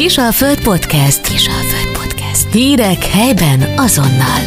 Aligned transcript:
Kisalföld 0.00 0.62
Podcast. 0.62 1.26
Kisalföld 1.28 1.98
Podcast. 2.02 2.52
Hírek 2.52 3.04
helyben 3.04 3.60
azonnal. 3.76 4.42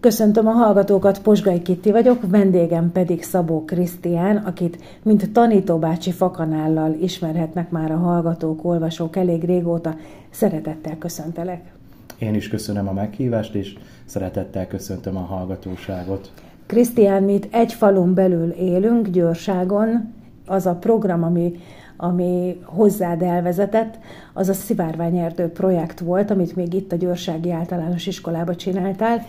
Köszöntöm 0.00 0.46
a 0.46 0.50
hallgatókat, 0.50 1.22
Posgai 1.22 1.62
Kitti 1.62 1.90
vagyok, 1.90 2.30
vendégem 2.30 2.92
pedig 2.92 3.22
Szabó 3.22 3.64
Krisztián, 3.64 4.36
akit 4.36 4.78
mint 5.02 5.32
tanítóbácsi 5.32 6.12
fakanállal 6.12 6.96
ismerhetnek 7.00 7.70
már 7.70 7.90
a 7.90 7.96
hallgatók, 7.96 8.64
olvasók 8.64 9.16
elég 9.16 9.44
régóta. 9.44 9.96
Szeretettel 10.30 10.98
köszöntelek. 10.98 11.72
Én 12.18 12.34
is 12.34 12.48
köszönöm 12.48 12.88
a 12.88 12.92
meghívást, 12.92 13.54
és 13.54 13.76
szeretettel 14.04 14.66
köszöntöm 14.66 15.16
a 15.16 15.20
hallgatóságot. 15.20 16.32
Krisztián, 16.66 17.22
mi 17.22 17.32
itt 17.32 17.54
egy 17.54 17.72
falun 17.72 18.14
belül 18.14 18.50
élünk, 18.50 19.08
Győrságon. 19.08 20.12
Az 20.46 20.66
a 20.66 20.74
program, 20.74 21.22
ami, 21.22 21.52
ami 21.96 22.60
hozzád 22.64 23.22
elvezetett, 23.22 23.98
az 24.32 24.48
a 24.48 24.52
Szivárványerdő 24.52 25.48
projekt 25.48 26.00
volt, 26.00 26.30
amit 26.30 26.56
még 26.56 26.74
itt 26.74 26.92
a 26.92 26.96
Győrsági 26.96 27.50
Általános 27.50 28.06
Iskolába 28.06 28.54
csináltál. 28.54 29.22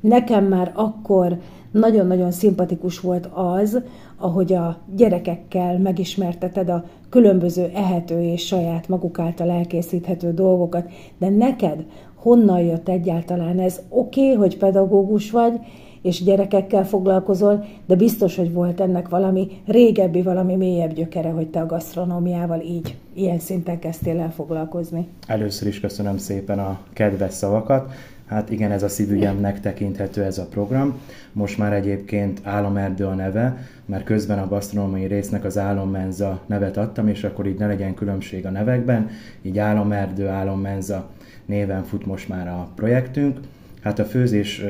Nekem 0.00 0.44
már 0.44 0.70
akkor 0.74 1.38
nagyon-nagyon 1.70 2.30
szimpatikus 2.30 3.00
volt 3.00 3.28
az, 3.32 3.80
ahogy 4.16 4.52
a 4.52 4.78
gyerekekkel 4.96 5.78
megismerteted 5.78 6.68
a 6.68 6.84
különböző 7.08 7.70
ehető 7.74 8.22
és 8.22 8.46
saját 8.46 8.88
maguk 8.88 9.18
által 9.18 9.50
elkészíthető 9.50 10.32
dolgokat, 10.32 10.90
de 11.18 11.28
neked 11.28 11.84
honnan 12.14 12.60
jött 12.60 12.88
egyáltalán 12.88 13.58
ez? 13.58 13.80
Oké, 13.88 14.22
okay, 14.22 14.34
hogy 14.34 14.58
pedagógus 14.58 15.30
vagy, 15.30 15.60
és 16.06 16.22
gyerekekkel 16.22 16.86
foglalkozol, 16.86 17.64
de 17.86 17.94
biztos, 17.94 18.36
hogy 18.36 18.52
volt 18.52 18.80
ennek 18.80 19.08
valami 19.08 19.48
régebbi, 19.66 20.22
valami 20.22 20.56
mélyebb 20.56 20.92
gyökere, 20.92 21.28
hogy 21.28 21.48
te 21.48 21.60
a 21.60 21.66
gasztronómiával 21.66 22.60
így, 22.60 22.96
ilyen 23.14 23.38
szinten 23.38 23.78
kezdtél 23.78 24.20
el 24.20 24.32
foglalkozni. 24.32 25.06
Először 25.26 25.68
is 25.68 25.80
köszönöm 25.80 26.16
szépen 26.16 26.58
a 26.58 26.78
kedves 26.92 27.32
szavakat. 27.32 27.92
Hát 28.26 28.50
igen, 28.50 28.70
ez 28.70 28.82
a 28.82 28.88
szívügyemnek 28.88 29.60
tekinthető 29.60 30.22
ez 30.22 30.38
a 30.38 30.46
program. 30.46 30.98
Most 31.32 31.58
már 31.58 31.72
egyébként 31.72 32.40
Álomerdő 32.42 33.04
a 33.04 33.14
neve, 33.14 33.56
mert 33.84 34.04
közben 34.04 34.38
a 34.38 34.48
gasztronómiai 34.48 35.06
résznek 35.06 35.44
az 35.44 35.58
Álommenza 35.58 36.40
nevet 36.46 36.76
adtam, 36.76 37.08
és 37.08 37.24
akkor 37.24 37.46
így 37.46 37.58
ne 37.58 37.66
legyen 37.66 37.94
különbség 37.94 38.46
a 38.46 38.50
nevekben, 38.50 39.10
így 39.42 39.58
Álomerdő, 39.58 40.28
Álommenza 40.28 41.08
néven 41.46 41.84
fut 41.84 42.06
most 42.06 42.28
már 42.28 42.48
a 42.48 42.68
projektünk. 42.74 43.38
Hát 43.86 43.98
a 43.98 44.04
főzés 44.04 44.64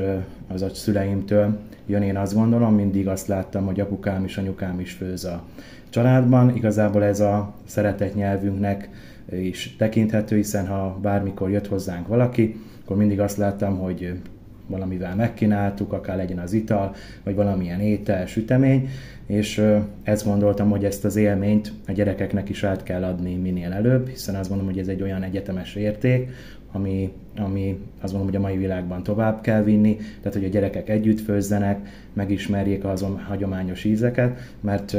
az 0.47 0.61
a 0.61 0.69
szüleimtől 0.69 1.57
jön, 1.85 2.01
én 2.01 2.17
azt 2.17 2.33
gondolom, 2.33 2.75
mindig 2.75 3.07
azt 3.07 3.27
láttam, 3.27 3.65
hogy 3.65 3.79
apukám 3.79 4.23
és 4.23 4.37
anyukám 4.37 4.79
is 4.79 4.91
főz 4.91 5.25
a 5.25 5.43
családban. 5.89 6.55
Igazából 6.55 7.03
ez 7.03 7.19
a 7.19 7.53
szeretett 7.65 8.15
nyelvünknek 8.15 8.89
is 9.31 9.75
tekinthető, 9.77 10.35
hiszen 10.35 10.67
ha 10.67 10.97
bármikor 11.01 11.49
jött 11.49 11.67
hozzánk 11.67 12.07
valaki, 12.07 12.61
akkor 12.83 12.97
mindig 12.97 13.19
azt 13.19 13.37
láttam, 13.37 13.77
hogy 13.77 14.19
valamivel 14.67 15.15
megkínáltuk, 15.15 15.93
akár 15.93 16.17
legyen 16.17 16.39
az 16.39 16.53
ital, 16.53 16.95
vagy 17.23 17.35
valamilyen 17.35 17.79
étel, 17.79 18.25
sütemény, 18.25 18.89
és 19.27 19.63
ezt 20.03 20.25
gondoltam, 20.25 20.69
hogy 20.69 20.85
ezt 20.85 21.05
az 21.05 21.15
élményt 21.15 21.71
a 21.87 21.91
gyerekeknek 21.91 22.49
is 22.49 22.63
át 22.63 22.83
kell 22.83 23.03
adni 23.03 23.35
minél 23.35 23.71
előbb, 23.71 24.07
hiszen 24.07 24.35
azt 24.35 24.49
gondolom, 24.49 24.73
hogy 24.73 24.81
ez 24.81 24.87
egy 24.87 25.01
olyan 25.01 25.23
egyetemes 25.23 25.75
érték, 25.75 26.29
ami, 26.71 27.11
ami 27.37 27.79
azt 28.01 28.13
mondom, 28.13 28.31
hogy 28.31 28.39
a 28.39 28.45
mai 28.47 28.57
világban 28.57 29.03
tovább 29.03 29.41
kell 29.41 29.63
vinni, 29.63 29.95
tehát 29.95 30.37
hogy 30.37 30.45
a 30.45 30.49
gyerekek 30.49 30.89
együtt 30.89 31.19
főzzenek, 31.19 31.89
megismerjék 32.13 32.83
azon 32.83 33.19
hagyományos 33.19 33.83
ízeket, 33.83 34.39
mert 34.61 34.97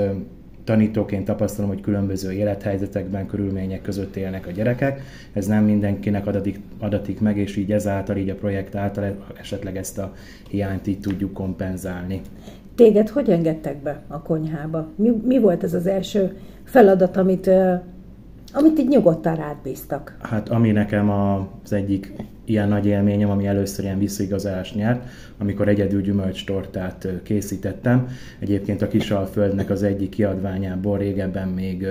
tanítóként 0.64 1.24
tapasztalom, 1.24 1.70
hogy 1.70 1.80
különböző 1.80 2.32
élethelyzetekben, 2.32 3.26
körülmények 3.26 3.82
között 3.82 4.16
élnek 4.16 4.46
a 4.46 4.50
gyerekek. 4.50 5.00
Ez 5.32 5.46
nem 5.46 5.64
mindenkinek 5.64 6.26
adatik, 6.26 6.60
adatik 6.78 7.20
meg, 7.20 7.36
és 7.36 7.56
így 7.56 7.72
ezáltal, 7.72 8.16
így 8.16 8.30
a 8.30 8.34
projekt 8.34 8.74
által 8.74 9.26
esetleg 9.40 9.76
ezt 9.76 9.98
a 9.98 10.14
hiányt 10.48 10.86
így 10.86 11.00
tudjuk 11.00 11.32
kompenzálni. 11.32 12.20
Téged 12.78 13.08
hogy 13.08 13.30
engedtek 13.30 13.82
be 13.82 14.02
a 14.08 14.22
konyhába? 14.22 14.88
Mi, 14.96 15.10
mi 15.24 15.38
volt 15.38 15.62
ez 15.62 15.74
az 15.74 15.86
első 15.86 16.36
feladat, 16.64 17.16
amit 17.16 17.50
amit 18.52 18.78
így 18.78 18.88
nyugodtan 18.88 19.34
rád 19.34 19.56
bíztak. 19.62 20.16
Hát 20.20 20.48
ami 20.48 20.70
nekem 20.70 21.10
az 21.10 21.72
egyik 21.72 22.12
ilyen 22.44 22.68
nagy 22.68 22.86
élményem, 22.86 23.30
ami 23.30 23.46
először 23.46 23.84
ilyen 23.84 23.98
visszaigazást 23.98 24.74
nyert, 24.74 25.04
amikor 25.38 25.68
egyedül 25.68 26.00
gyümölcstortát 26.00 27.08
készítettem. 27.22 28.08
Egyébként 28.38 28.82
a 28.82 28.88
Kisalföldnek 28.88 29.70
az 29.70 29.82
egyik 29.82 30.08
kiadványából 30.08 30.98
régebben 30.98 31.48
még 31.48 31.86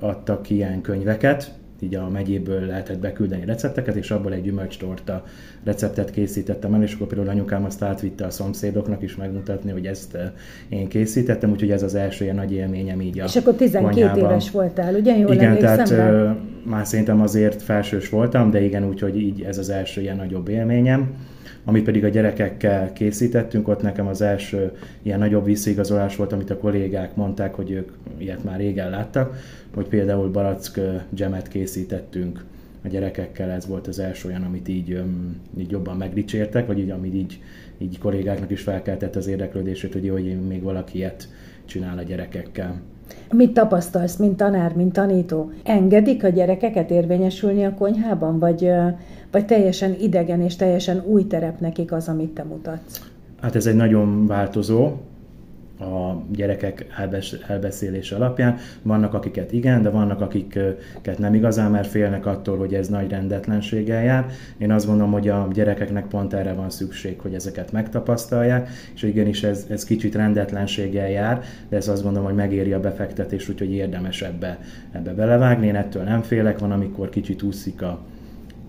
adtak 0.00 0.50
ilyen 0.50 0.80
könyveket, 0.80 1.52
így 1.82 1.94
a 1.94 2.08
megyéből 2.08 2.66
lehetett 2.66 2.98
beküldeni 2.98 3.44
recepteket, 3.44 3.94
és 3.94 4.10
abból 4.10 4.32
egy 4.32 4.42
gyümölcstorta 4.42 5.24
receptet 5.64 6.10
készítettem 6.10 6.74
el, 6.74 6.82
és 6.82 6.94
akkor 6.94 7.06
például 7.06 7.28
anyukám 7.28 7.64
azt 7.64 7.82
átvitte 7.82 8.24
a 8.24 8.30
szomszédoknak 8.30 9.02
is 9.02 9.16
megmutatni, 9.16 9.70
hogy 9.70 9.86
ezt 9.86 10.14
eh, 10.14 10.30
én 10.68 10.88
készítettem, 10.88 11.50
úgyhogy 11.50 11.70
ez 11.70 11.82
az 11.82 11.94
első 11.94 12.24
ilyen 12.24 12.36
nagy 12.36 12.52
élményem 12.52 13.00
így 13.00 13.20
a 13.20 13.24
És 13.24 13.36
akkor 13.36 13.54
12 13.54 14.00
konyhában. 14.00 14.30
éves 14.30 14.50
voltál, 14.50 14.94
ugye? 14.94 15.18
Jól 15.18 15.32
igen, 15.32 15.58
tehát 15.58 15.90
eh, 15.90 16.34
már 16.62 16.86
szerintem 16.86 17.20
azért 17.20 17.62
felsős 17.62 18.08
voltam, 18.08 18.50
de 18.50 18.60
igen, 18.60 18.88
úgyhogy 18.88 19.16
így 19.16 19.42
ez 19.42 19.58
az 19.58 19.70
első 19.70 20.00
ilyen 20.00 20.16
nagyobb 20.16 20.48
élményem. 20.48 21.10
Amit 21.64 21.84
pedig 21.84 22.04
a 22.04 22.08
gyerekekkel 22.08 22.92
készítettünk, 22.92 23.68
ott 23.68 23.82
nekem 23.82 24.06
az 24.06 24.20
első 24.20 24.72
ilyen 25.02 25.18
nagyobb 25.18 25.44
visszaigazolás 25.44 26.16
volt, 26.16 26.32
amit 26.32 26.50
a 26.50 26.58
kollégák 26.58 27.16
mondták, 27.16 27.54
hogy 27.54 27.70
ők 27.70 27.92
ilyet 28.18 28.44
már 28.44 28.58
régen 28.58 28.90
láttak, 28.90 29.36
hogy 29.74 29.86
például 29.86 30.30
barack 30.30 30.80
dzsemet 31.10 31.48
készítettünk 31.48 32.44
a 32.84 32.88
gyerekekkel, 32.88 33.50
ez 33.50 33.66
volt 33.66 33.86
az 33.86 33.98
első 33.98 34.28
olyan, 34.28 34.42
amit 34.42 34.68
így, 34.68 35.02
így 35.58 35.70
jobban 35.70 35.96
megdicsértek, 35.96 36.66
vagy 36.66 36.78
így, 36.78 36.90
amit 36.90 37.14
így, 37.14 37.40
így 37.78 37.98
kollégáknak 37.98 38.50
is 38.50 38.60
felkeltett 38.60 39.16
az 39.16 39.26
érdeklődését, 39.26 39.92
hogy 39.92 40.04
jó, 40.04 40.12
hogy 40.12 40.46
még 40.48 40.62
valaki 40.62 40.98
ilyet 40.98 41.28
csinál 41.64 41.98
a 41.98 42.02
gyerekekkel. 42.02 42.80
Mit 43.32 43.52
tapasztalsz, 43.52 44.16
mint 44.16 44.36
tanár, 44.36 44.74
mint 44.74 44.92
tanító? 44.92 45.50
Engedik 45.64 46.24
a 46.24 46.28
gyerekeket 46.28 46.90
érvényesülni 46.90 47.64
a 47.64 47.74
konyhában, 47.74 48.38
vagy, 48.38 48.70
vagy 49.32 49.46
teljesen 49.46 49.96
idegen 50.00 50.42
és 50.42 50.56
teljesen 50.56 51.02
új 51.04 51.26
terep 51.26 51.60
nekik 51.60 51.92
az, 51.92 52.08
amit 52.08 52.30
te 52.30 52.42
mutatsz? 52.42 53.00
Hát 53.40 53.56
ez 53.56 53.66
egy 53.66 53.76
nagyon 53.76 54.26
változó, 54.26 54.96
a 55.82 56.22
gyerekek 56.32 56.86
elbeszélése 57.48 58.16
alapján. 58.16 58.56
Vannak, 58.82 59.14
akiket 59.14 59.52
igen, 59.52 59.82
de 59.82 59.90
vannak, 59.90 60.20
akiket 60.20 61.18
nem 61.18 61.34
igazán, 61.34 61.70
mert 61.70 61.88
félnek 61.88 62.26
attól, 62.26 62.58
hogy 62.58 62.74
ez 62.74 62.88
nagy 62.88 63.10
rendetlenséggel 63.10 64.02
jár. 64.02 64.26
Én 64.58 64.70
azt 64.70 64.86
gondolom, 64.86 65.12
hogy 65.12 65.28
a 65.28 65.48
gyerekeknek 65.52 66.06
pont 66.06 66.32
erre 66.32 66.52
van 66.52 66.70
szükség, 66.70 67.20
hogy 67.20 67.34
ezeket 67.34 67.72
megtapasztalják, 67.72 68.68
és 68.94 69.02
igenis 69.02 69.42
ez, 69.42 69.66
ez 69.68 69.84
kicsit 69.84 70.14
rendetlenséggel 70.14 71.10
jár, 71.10 71.42
de 71.68 71.76
ez 71.76 71.88
azt 71.88 72.02
gondolom, 72.02 72.26
hogy 72.28 72.36
megéri 72.36 72.72
a 72.72 72.80
befektetés, 72.80 73.48
úgyhogy 73.48 73.72
érdemes 73.72 74.22
ebbe, 74.22 74.58
ebbe 74.92 75.12
belevágni. 75.12 75.66
Én 75.66 75.76
ettől 75.76 76.02
nem 76.02 76.22
félek, 76.22 76.58
van, 76.58 76.72
amikor 76.72 77.08
kicsit 77.08 77.42
úszik 77.42 77.82
a, 77.82 78.04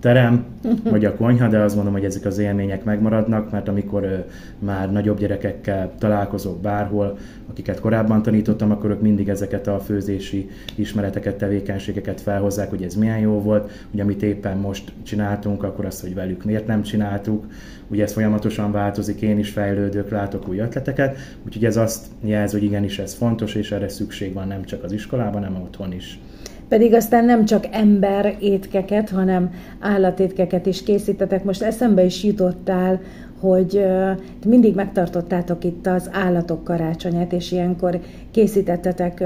terem, 0.04 0.46
vagy 0.84 1.06
a 1.06 1.16
konyha, 1.16 1.48
de 1.48 1.60
azt 1.60 1.76
mondom, 1.76 1.94
hogy 1.94 2.06
ezek 2.06 2.26
az 2.26 2.38
élmények 2.38 2.84
megmaradnak, 2.84 3.52
mert 3.52 3.68
amikor 3.68 4.04
ö, 4.04 4.18
már 4.60 4.92
nagyobb 4.92 5.20
gyerekekkel 5.20 5.92
találkozok 5.98 6.62
bárhol, 6.62 7.18
akiket 7.50 7.80
korábban 7.80 8.22
tanítottam, 8.22 8.72
akkor 8.72 8.90
ők 8.90 9.02
mindig 9.02 9.30
ezeket 9.30 9.68
a 9.68 9.80
főzési 9.80 10.50
ismereteket, 10.76 11.38
tevékenységeket 11.38 12.22
felhozzák, 12.22 12.70
hogy 12.70 12.84
ez 12.84 12.96
milyen 12.96 13.20
jó 13.20 13.42
volt, 13.42 13.72
hogy 13.92 14.00
amit 14.00 14.24
éppen 14.24 14.58
most 14.58 14.94
csináltunk, 15.04 15.64
akkor 15.64 15.86
azt, 15.86 16.02
hogy 16.02 16.14
velük 16.14 16.44
miért 16.44 16.68
nem 16.68 16.82
csináltuk. 16.82 17.46
Ugye 17.88 18.04
ez 18.04 18.14
folyamatosan 18.14 18.72
változik, 18.72 19.22
én 19.22 19.40
is 19.40 19.50
fejlődök, 19.50 20.10
látok 20.10 20.48
új 20.48 20.60
ötleteket, 20.60 21.18
úgyhogy 21.46 21.66
ez 21.66 21.78
azt 21.78 22.06
jelzi, 22.24 22.58
hogy 22.58 22.68
igenis 22.68 23.00
ez 23.00 23.14
fontos, 23.14 23.56
és 23.56 23.72
erre 23.72 23.90
szükség 23.90 24.34
van 24.34 24.48
nem 24.48 24.64
csak 24.64 24.84
az 24.84 24.92
iskolában, 24.92 25.44
hanem 25.44 25.62
otthon 25.62 25.94
is 25.94 26.20
pedig 26.68 26.94
aztán 26.94 27.26
nem 27.26 27.46
csak 27.46 27.68
ember 27.72 28.36
étkeket, 28.40 29.10
hanem 29.10 29.54
állatétkeket 29.80 30.66
is 30.66 30.84
készítetek. 30.84 31.44
Most 31.44 31.62
eszembe 31.62 32.04
is 32.04 32.24
jutottál, 32.24 33.02
hogy 33.40 33.86
mindig 34.46 34.76
megtartottátok 34.76 35.64
itt 35.64 35.88
az 35.88 36.10
állatok 36.12 36.64
karácsonyát, 36.64 37.34
és 37.34 37.52
ilyenkor 37.52 38.00
készítettetek 38.32 39.24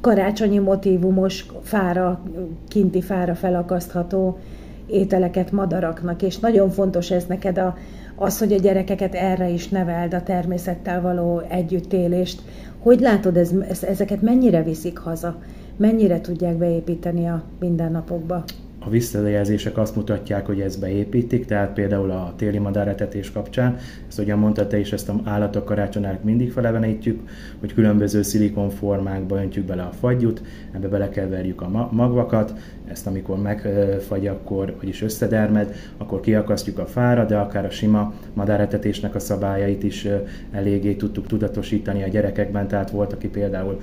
karácsonyi 0.00 0.58
motivumos 0.58 1.46
fára, 1.62 2.22
kinti 2.68 3.02
fára 3.02 3.34
felakasztható 3.34 4.38
ételeket 4.86 5.52
madaraknak, 5.52 6.22
és 6.22 6.38
nagyon 6.38 6.70
fontos 6.70 7.10
ez 7.10 7.24
neked 7.24 7.58
a, 7.58 7.76
az, 8.14 8.38
hogy 8.38 8.52
a 8.52 8.58
gyerekeket 8.58 9.14
erre 9.14 9.48
is 9.48 9.68
neveld, 9.68 10.14
a 10.14 10.22
természettel 10.22 11.00
való 11.00 11.42
együttélést. 11.48 12.42
Hogy 12.78 13.00
látod, 13.00 13.36
ez, 13.36 13.52
ezeket 13.82 14.22
mennyire 14.22 14.62
viszik 14.62 14.98
haza? 14.98 15.38
Mennyire 15.76 16.20
tudják 16.20 16.56
beépíteni 16.56 17.26
a 17.26 17.42
mindennapokba? 17.60 18.44
a 18.86 18.90
visszajelzések 18.90 19.78
azt 19.78 19.96
mutatják, 19.96 20.46
hogy 20.46 20.60
ezt 20.60 20.80
beépítik, 20.80 21.44
tehát 21.44 21.72
például 21.72 22.10
a 22.10 22.32
téli 22.36 22.58
madáretetés 22.58 23.32
kapcsán, 23.32 23.76
ezt 24.08 24.18
ugyan 24.18 24.38
mondta 24.38 24.66
te 24.66 24.78
is, 24.78 24.92
ezt 24.92 25.08
a 25.08 25.20
állatok 25.24 25.64
karácsonyának 25.64 26.22
mindig 26.22 26.52
felevenítjük, 26.52 27.20
hogy 27.60 27.74
különböző 27.74 28.22
szilikonformákba 28.22 29.40
öntjük 29.42 29.64
bele 29.64 29.82
a 29.82 29.92
fagyút, 30.00 30.42
ebbe 30.72 30.88
belekeverjük 30.88 31.62
a 31.62 31.88
magvakat, 31.90 32.52
ezt 32.90 33.06
amikor 33.06 33.38
megfagy, 33.38 34.26
akkor, 34.26 34.74
vagyis 34.80 35.02
összedermed, 35.02 35.74
akkor 35.96 36.20
kiakasztjuk 36.20 36.78
a 36.78 36.86
fára, 36.86 37.24
de 37.24 37.36
akár 37.36 37.64
a 37.64 37.70
sima 37.70 38.12
madáretetésnek 38.32 39.14
a 39.14 39.18
szabályait 39.18 39.82
is 39.82 40.06
eléggé 40.52 40.94
tudtuk 40.94 41.26
tudatosítani 41.26 42.02
a 42.02 42.08
gyerekekben, 42.08 42.68
tehát 42.68 42.90
volt, 42.90 43.12
aki 43.12 43.28
például 43.28 43.80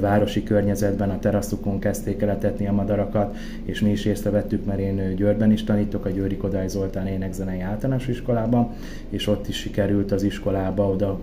városi 0.00 0.42
környezetben 0.42 1.10
a 1.10 1.18
teraszukon 1.18 1.78
kezdték 1.78 2.22
el 2.22 2.30
etetni 2.30 2.66
a 2.66 2.72
madarakat, 2.72 3.36
és 3.64 3.80
mi 3.80 3.90
is 3.90 4.04
észrevettük, 4.04 4.64
mert 4.64 4.78
én 4.78 5.14
Győrben 5.16 5.52
is 5.52 5.64
tanítok, 5.64 6.04
a 6.04 6.10
Győri 6.10 6.36
Kodály 6.36 6.68
Zoltán 6.68 7.06
énekzenei 7.06 7.60
általános 7.60 8.08
iskolában, 8.08 8.70
és 9.08 9.26
ott 9.26 9.48
is 9.48 9.56
sikerült 9.56 10.12
az 10.12 10.22
iskolába 10.22 10.88
oda 10.88 11.20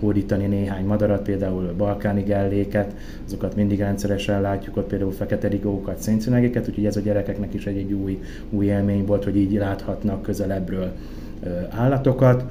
hódítani 0.00 0.46
néhány 0.46 0.84
madarat, 0.84 1.22
például 1.22 1.74
balkáni 1.76 2.22
gelléket, 2.22 2.94
azokat 3.26 3.56
mindig 3.56 3.78
rendszeresen 3.78 4.40
látjuk, 4.40 4.76
ott 4.76 4.88
például 4.88 5.12
fekete 5.12 5.48
rigókat, 5.48 5.98
szénszünegeket, 5.98 6.68
úgyhogy 6.68 6.86
ez 6.86 6.96
a 6.96 7.00
gyerekeknek 7.00 7.54
is 7.54 7.66
egy, 7.66 7.76
egy 7.76 7.92
új, 7.92 8.22
új 8.50 8.66
élmény 8.66 9.04
volt, 9.04 9.24
hogy 9.24 9.36
így 9.36 9.52
láthatnak 9.52 10.22
közelebbről 10.22 10.92
állatokat 11.70 12.44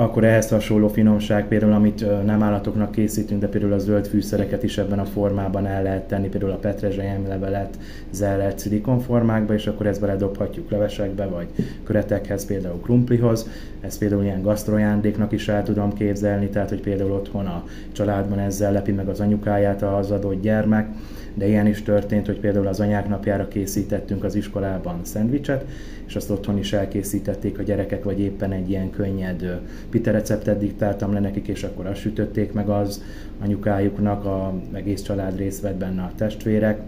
akkor 0.00 0.24
ehhez 0.24 0.48
hasonló 0.48 0.88
finomság, 0.88 1.48
például 1.48 1.72
amit 1.72 2.24
nem 2.24 2.42
állatoknak 2.42 2.90
készítünk, 2.90 3.40
de 3.40 3.48
például 3.48 3.72
a 3.72 3.78
zöld 3.78 4.06
fűszereket 4.06 4.62
is 4.62 4.78
ebben 4.78 4.98
a 4.98 5.04
formában 5.04 5.66
el 5.66 5.82
lehet 5.82 6.06
tenni, 6.06 6.28
például 6.28 6.52
a 6.52 6.56
petrezselyem 6.56 7.26
levelet 7.28 7.78
zellert 8.10 8.58
szilikonformákba, 8.58 9.54
és 9.54 9.66
akkor 9.66 9.86
ezt 9.86 10.00
beledobhatjuk 10.00 10.70
levesekbe, 10.70 11.26
vagy 11.26 11.46
köretekhez, 11.84 12.46
például 12.46 12.80
krumplihoz. 12.80 13.48
Ezt 13.80 13.98
például 13.98 14.22
ilyen 14.22 14.42
gasztrojándéknak 14.42 15.32
is 15.32 15.48
el 15.48 15.62
tudom 15.62 15.92
képzelni, 15.92 16.48
tehát 16.48 16.68
hogy 16.68 16.80
például 16.80 17.12
otthon 17.12 17.46
a 17.46 17.64
családban 17.92 18.38
ezzel 18.38 18.72
lepi 18.72 18.92
meg 18.92 19.08
az 19.08 19.20
anyukáját 19.20 19.82
az 19.82 20.10
adott 20.10 20.42
gyermek, 20.42 20.88
de 21.38 21.46
ilyen 21.46 21.66
is 21.66 21.82
történt, 21.82 22.26
hogy 22.26 22.40
például 22.40 22.66
az 22.66 22.80
anyák 22.80 23.08
napjára 23.08 23.48
készítettünk 23.48 24.24
az 24.24 24.34
iskolában 24.34 25.00
szendvicset, 25.02 25.64
és 26.06 26.16
azt 26.16 26.30
otthon 26.30 26.58
is 26.58 26.72
elkészítették 26.72 27.58
a 27.58 27.62
gyerekek, 27.62 28.04
vagy 28.04 28.20
éppen 28.20 28.52
egy 28.52 28.70
ilyen 28.70 28.90
könnyed 28.90 29.60
pite 29.90 30.10
receptet 30.10 30.58
diktáltam 30.58 31.12
le 31.12 31.20
nekik, 31.20 31.48
és 31.48 31.62
akkor 31.62 31.86
azt 31.86 32.00
sütötték 32.00 32.52
meg 32.52 32.68
az 32.68 33.02
anyukájuknak, 33.42 34.24
a 34.24 34.54
egész 34.72 35.02
család 35.02 35.36
részt 35.36 35.60
vett 35.60 35.76
benne 35.76 36.02
a 36.02 36.12
testvérek. 36.16 36.80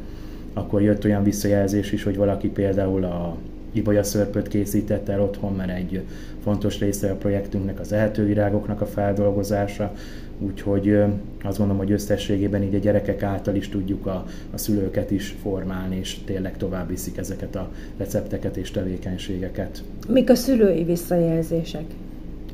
Akkor 0.53 0.82
jött 0.82 1.05
olyan 1.05 1.23
visszajelzés 1.23 1.93
is, 1.93 2.03
hogy 2.03 2.17
valaki 2.17 2.49
például 2.49 3.05
a 3.05 3.37
ibolya 3.73 4.03
szörpöt 4.03 4.49
készített 4.49 5.08
el 5.08 5.23
otthon, 5.23 5.55
mert 5.55 5.76
egy 5.76 6.03
fontos 6.43 6.79
része 6.79 7.11
a 7.11 7.14
projektünknek 7.14 7.81
az 7.81 7.93
ehetővirágoknak 7.93 8.81
a 8.81 8.87
feldolgozása, 8.87 9.93
úgyhogy 10.41 10.99
azt 11.43 11.59
gondolom, 11.59 11.83
hogy 11.83 11.93
összességében 11.93 12.63
így 12.63 12.75
a 12.75 12.79
gyerekek 12.79 13.23
által 13.23 13.55
is 13.55 13.69
tudjuk 13.69 14.07
a, 14.07 14.27
a 14.55 14.59
szülőket 14.59 15.11
is 15.11 15.37
formálni, 15.43 15.97
és 15.97 16.19
tényleg 16.25 16.57
tovább 16.57 16.89
viszik 16.89 17.17
ezeket 17.17 17.57
a 17.57 17.71
recepteket 17.97 18.57
és 18.57 18.71
tevékenységeket. 18.71 19.83
Mik 20.09 20.31
a 20.31 20.35
szülői 20.35 20.85
visszajelzések? 20.85 21.85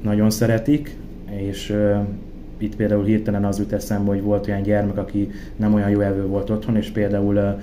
Nagyon 0.02 0.30
szeretik, 0.30 0.96
és 1.30 1.76
itt 2.58 2.76
például 2.76 3.04
hirtelen 3.04 3.44
az 3.44 3.58
jut 3.58 3.72
eszembe, 3.72 4.10
hogy 4.10 4.22
volt 4.22 4.48
olyan 4.48 4.62
gyermek, 4.62 4.96
aki 4.96 5.30
nem 5.56 5.74
olyan 5.74 5.90
jó 5.90 6.00
evő 6.00 6.26
volt 6.26 6.50
otthon, 6.50 6.76
és 6.76 6.88
például 6.88 7.58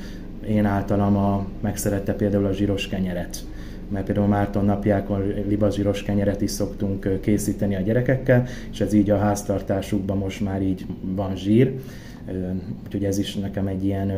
én 0.48 0.66
általam 0.66 1.18
a, 1.18 1.46
megszerette 1.62 2.14
például 2.14 2.46
a 2.46 2.54
zsíros 2.54 2.88
kenyeret 2.88 3.46
mert 3.90 4.06
például 4.06 4.28
Márton 4.28 4.66
napjákon 4.66 5.34
libazsíros 5.48 6.04
kenyeret 6.04 6.42
is 6.42 6.52
szoktunk 6.52 7.20
készíteni 7.22 7.76
a 7.76 7.82
gyerekekkel, 7.82 8.46
és 8.72 8.82
ez 8.82 8.94
így 8.94 9.10
a 9.10 9.18
háztartásukban 9.18 10.18
most 10.18 10.42
már 10.42 10.62
így 10.62 10.86
van 11.02 11.36
zsír, 11.36 11.74
Úgyhogy 12.86 13.04
ez 13.04 13.18
is 13.18 13.36
nekem 13.36 13.68
egy 13.68 13.86
ilyen 13.86 14.12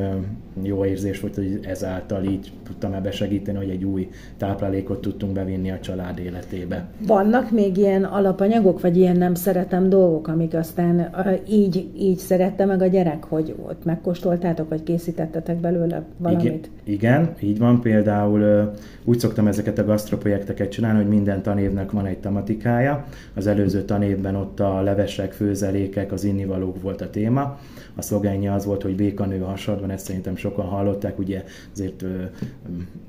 jó 0.62 0.86
érzés 0.86 1.19
volt, 1.19 1.36
hogy 1.36 1.60
ezáltal 1.63 2.24
így 2.24 2.52
tudtam 2.63 2.94
ebbe 2.94 3.12
segíteni, 3.12 3.57
hogy 3.57 3.69
egy 3.69 3.84
új 3.84 4.10
táplálékot 4.38 5.02
tudtunk 5.02 5.34
bevinni 5.34 5.72
a 5.72 5.80
család 5.80 6.19
életébe. 6.19 6.86
Vannak 7.07 7.52
még 7.52 7.78
ilyen 7.78 8.04
alapanyagok, 8.04 8.81
vagy 8.81 8.98
ilyen 8.98 9.18
nem 9.18 9.36
szeretem 9.36 9.90
dolgok, 9.90 10.28
amik 10.28 10.54
aztán 10.54 11.10
így, 11.50 11.90
így 11.98 12.18
szerette 12.18 12.66
meg 12.66 12.81
a 12.81 12.88
gyerek, 12.88 13.24
hogy 13.24 13.56
ott 13.68 13.86
megkóstoltátok, 13.86 14.69
vagy 14.69 14.84
készítettetek 14.84 15.57
belőle 15.57 16.04
valamit? 16.18 16.46
Igen, 16.46 16.60
igen 16.84 17.34
így 17.40 17.57
van. 17.57 17.81
Például 17.81 18.74
úgy 19.04 19.19
szoktam 19.19 19.48
ezeket 19.48 19.78
a 19.78 19.86
gasztroprojekteket 19.86 20.72
csinálni, 20.72 20.98
hogy 20.98 21.07
minden 21.07 21.42
tanévnek 21.42 21.92
van 21.92 22.06
egy 22.06 22.18
tematikája. 22.18 23.06
Az 23.34 23.48
előző 23.48 23.81
tanévben 23.81 24.36
ott 24.36 24.60
a 24.60 24.81
levesek, 24.81 25.34
főzelékek, 25.34 26.12
az 26.12 26.24
innivalók 26.24 26.81
volt 26.81 27.02
a 27.02 27.10
téma 27.10 27.60
a 27.95 28.01
szlogenje 28.01 28.53
az 28.53 28.65
volt, 28.65 28.81
hogy 28.81 28.95
békanő 28.95 29.42
a 29.42 29.45
hasadban, 29.45 29.89
ezt 29.89 30.06
szerintem 30.06 30.36
sokan 30.36 30.65
hallották, 30.65 31.19
ugye 31.19 31.44
azért 31.74 32.01
ö, 32.01 32.24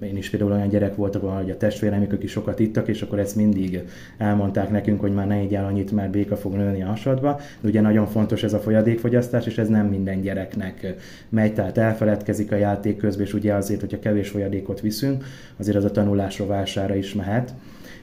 én 0.00 0.16
is 0.16 0.30
például 0.30 0.52
olyan 0.52 0.68
gyerek 0.68 0.94
voltak, 0.94 1.22
hogy 1.22 1.50
a 1.50 1.56
testvérem, 1.56 2.02
ők 2.10 2.22
is 2.22 2.30
sokat 2.30 2.58
ittak, 2.58 2.88
és 2.88 3.02
akkor 3.02 3.18
ezt 3.18 3.36
mindig 3.36 3.80
elmondták 4.18 4.70
nekünk, 4.70 5.00
hogy 5.00 5.12
már 5.12 5.26
ne 5.26 5.42
igyál 5.42 5.64
annyit, 5.64 5.92
mert 5.92 6.10
béka 6.10 6.36
fog 6.36 6.54
nőni 6.54 6.82
a 6.82 6.86
hasadba. 6.86 7.40
De 7.60 7.68
ugye 7.68 7.80
nagyon 7.80 8.06
fontos 8.06 8.42
ez 8.42 8.52
a 8.52 8.58
folyadékfogyasztás, 8.58 9.46
és 9.46 9.58
ez 9.58 9.68
nem 9.68 9.86
minden 9.86 10.20
gyereknek 10.20 10.94
megy, 11.28 11.54
tehát 11.54 11.78
elfeledkezik 11.78 12.52
a 12.52 12.56
játék 12.56 12.96
közben, 12.96 13.26
és 13.26 13.34
ugye 13.34 13.54
azért, 13.54 13.80
hogyha 13.80 13.98
kevés 13.98 14.28
folyadékot 14.28 14.80
viszünk, 14.80 15.24
azért 15.56 15.76
az 15.76 15.84
a 15.84 15.90
tanulás 15.90 16.38
rovására 16.38 16.94
is 16.94 17.14
mehet 17.14 17.54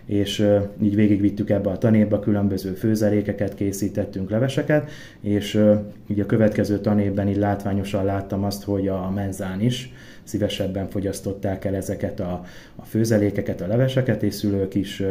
és 0.06 0.48
így 0.82 0.96
végigvittük 0.96 1.50
ebbe 1.50 1.70
a 1.70 1.78
tanévbe, 1.78 2.20
különböző 2.20 2.72
főzelékeket 2.72 3.56
készítettünk, 3.56 4.30
leveseket, 4.30 4.90
és 5.22 5.64
így 6.08 6.20
a 6.20 6.26
következő 6.26 6.80
tanévben 6.80 7.28
így 7.28 7.38
látványosan 7.38 8.06
láttam 8.06 8.44
azt, 8.44 8.64
hogy 8.64 8.88
a 8.88 9.10
menzán 9.10 9.62
is 9.62 9.94
szívesebben 10.24 10.90
fogyasztották 10.90 11.66
el 11.66 11.76
ezeket 11.76 12.20
a, 12.20 12.46
a 12.76 12.86
főzelékeket, 12.86 13.62
a 13.62 13.68
leveseket, 13.68 14.24
és 14.24 14.34
szülők 14.34 14.76
is 14.76 15.04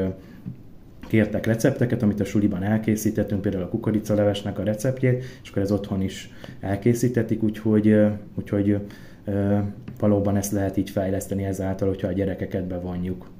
kértek 1.09 1.47
recepteket, 1.47 2.03
amit 2.03 2.21
a 2.21 2.25
suliban 2.25 2.63
elkészítettünk, 2.63 3.41
például 3.41 3.65
a 3.65 3.69
kukoricalevesnek 3.69 4.59
a 4.59 4.63
receptjét, 4.63 5.25
és 5.43 5.51
akkor 5.51 5.63
ez 5.63 5.73
otthon 5.73 6.03
is 6.03 6.31
elkészítetik, 6.61 7.43
úgyhogy, 7.43 7.97
úgyhogy 8.35 8.79
valóban 9.99 10.37
ezt 10.37 10.53
lehet 10.53 10.77
így 10.77 10.91
fejleszteni 10.91 11.45
ezáltal, 11.45 11.89
hogyha 11.89 12.09
a 12.09 12.13
gyerekeket 12.13 12.65
bevonjuk. 12.65 13.31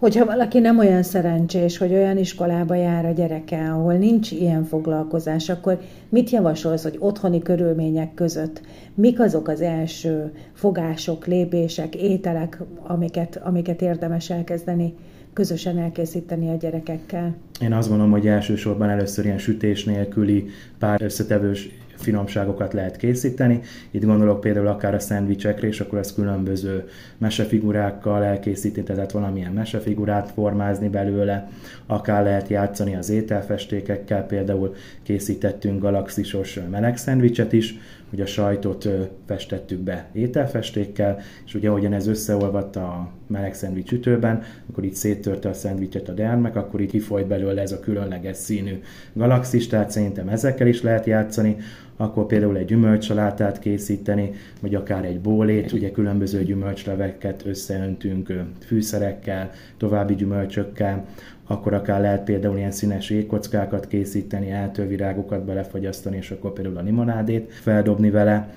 Hogyha 0.00 0.24
valaki 0.24 0.58
nem 0.58 0.78
olyan 0.78 1.02
szerencsés, 1.02 1.78
hogy 1.78 1.92
olyan 1.92 2.16
iskolába 2.16 2.74
jár 2.74 3.04
a 3.04 3.10
gyereke, 3.10 3.72
ahol 3.72 3.94
nincs 3.94 4.30
ilyen 4.30 4.64
foglalkozás, 4.64 5.48
akkor 5.48 5.80
mit 6.08 6.30
javasolsz, 6.30 6.82
hogy 6.82 6.96
otthoni 6.98 7.42
körülmények 7.42 8.14
között 8.14 8.60
mik 8.94 9.20
azok 9.20 9.48
az 9.48 9.60
első 9.60 10.32
fogások, 10.52 11.26
lépések, 11.26 11.94
ételek, 11.94 12.58
amiket, 12.82 13.40
amiket 13.44 13.82
érdemes 13.82 14.30
elkezdeni 14.30 14.94
közösen 15.32 15.78
elkészíteni 15.78 16.48
a 16.48 16.56
gyerekekkel? 16.56 17.36
Én 17.60 17.72
azt 17.72 17.88
gondolom, 17.88 18.12
hogy 18.12 18.26
elsősorban 18.26 18.88
először 18.88 19.24
ilyen 19.24 19.38
sütés 19.38 19.84
nélküli 19.84 20.46
pár 20.78 21.02
összetevős 21.02 21.68
finomságokat 22.00 22.72
lehet 22.72 22.96
készíteni. 22.96 23.60
Itt 23.90 24.04
gondolok 24.04 24.40
például 24.40 24.66
akár 24.66 24.94
a 24.94 24.98
szendvicsekre, 24.98 25.66
és 25.66 25.80
akkor 25.80 25.98
ezt 25.98 26.14
különböző 26.14 26.88
mesefigurákkal 27.18 28.24
elkészíteni, 28.24 28.86
tehát 28.86 29.12
valamilyen 29.12 29.52
mesefigurát 29.52 30.30
formázni 30.30 30.88
belőle, 30.88 31.48
akár 31.86 32.22
lehet 32.22 32.48
játszani 32.48 32.96
az 32.96 33.10
ételfestékekkel, 33.10 34.26
például 34.26 34.74
készítettünk 35.02 35.80
galaxisos 35.80 36.58
meleg 36.70 36.96
szendvicset 36.96 37.52
is, 37.52 37.78
hogy 38.10 38.20
a 38.20 38.26
sajtot 38.26 38.88
festettük 39.26 39.78
be 39.78 40.08
ételfestékkel, 40.12 41.18
és 41.46 41.54
ugye 41.54 41.68
ahogyan 41.68 41.92
ez 41.92 42.06
összeolvadt 42.06 42.76
a 42.76 43.08
meleg 43.26 43.54
szendvics 43.54 43.92
ütőben, 43.92 44.42
akkor 44.70 44.84
itt 44.84 44.94
széttörte 44.94 45.48
a 45.48 45.52
szendvicset 45.52 46.08
a 46.08 46.12
dermek, 46.12 46.56
akkor 46.56 46.80
itt 46.80 46.90
kifolyt 46.90 47.26
belőle 47.26 47.60
ez 47.60 47.72
a 47.72 47.80
különleges 47.80 48.36
színű 48.36 48.80
galaxis, 49.12 49.66
tehát 49.66 49.90
szerintem 49.90 50.28
ezekkel 50.28 50.66
is 50.66 50.82
lehet 50.82 51.06
játszani, 51.06 51.56
akkor 52.00 52.26
például 52.26 52.56
egy 52.56 52.64
gyümölcsalátát 52.64 53.58
készíteni, 53.58 54.30
vagy 54.60 54.74
akár 54.74 55.04
egy 55.04 55.20
bólét, 55.20 55.72
ugye 55.72 55.90
különböző 55.90 56.44
gyümölcsleveket 56.44 57.42
összeöntünk 57.46 58.32
fűszerekkel, 58.66 59.50
további 59.76 60.14
gyümölcsökkel, 60.14 61.06
akkor 61.46 61.74
akár 61.74 62.00
lehet 62.00 62.24
például 62.24 62.56
ilyen 62.56 62.70
színes 62.70 63.10
ékkockákat 63.10 63.86
készíteni, 63.86 64.50
eltővirágokat 64.50 65.44
belefagyasztani, 65.44 66.16
és 66.16 66.30
akkor 66.30 66.52
például 66.52 66.76
a 66.76 66.82
limonádét 66.82 67.52
feldobni 67.52 68.10
vele. 68.10 68.54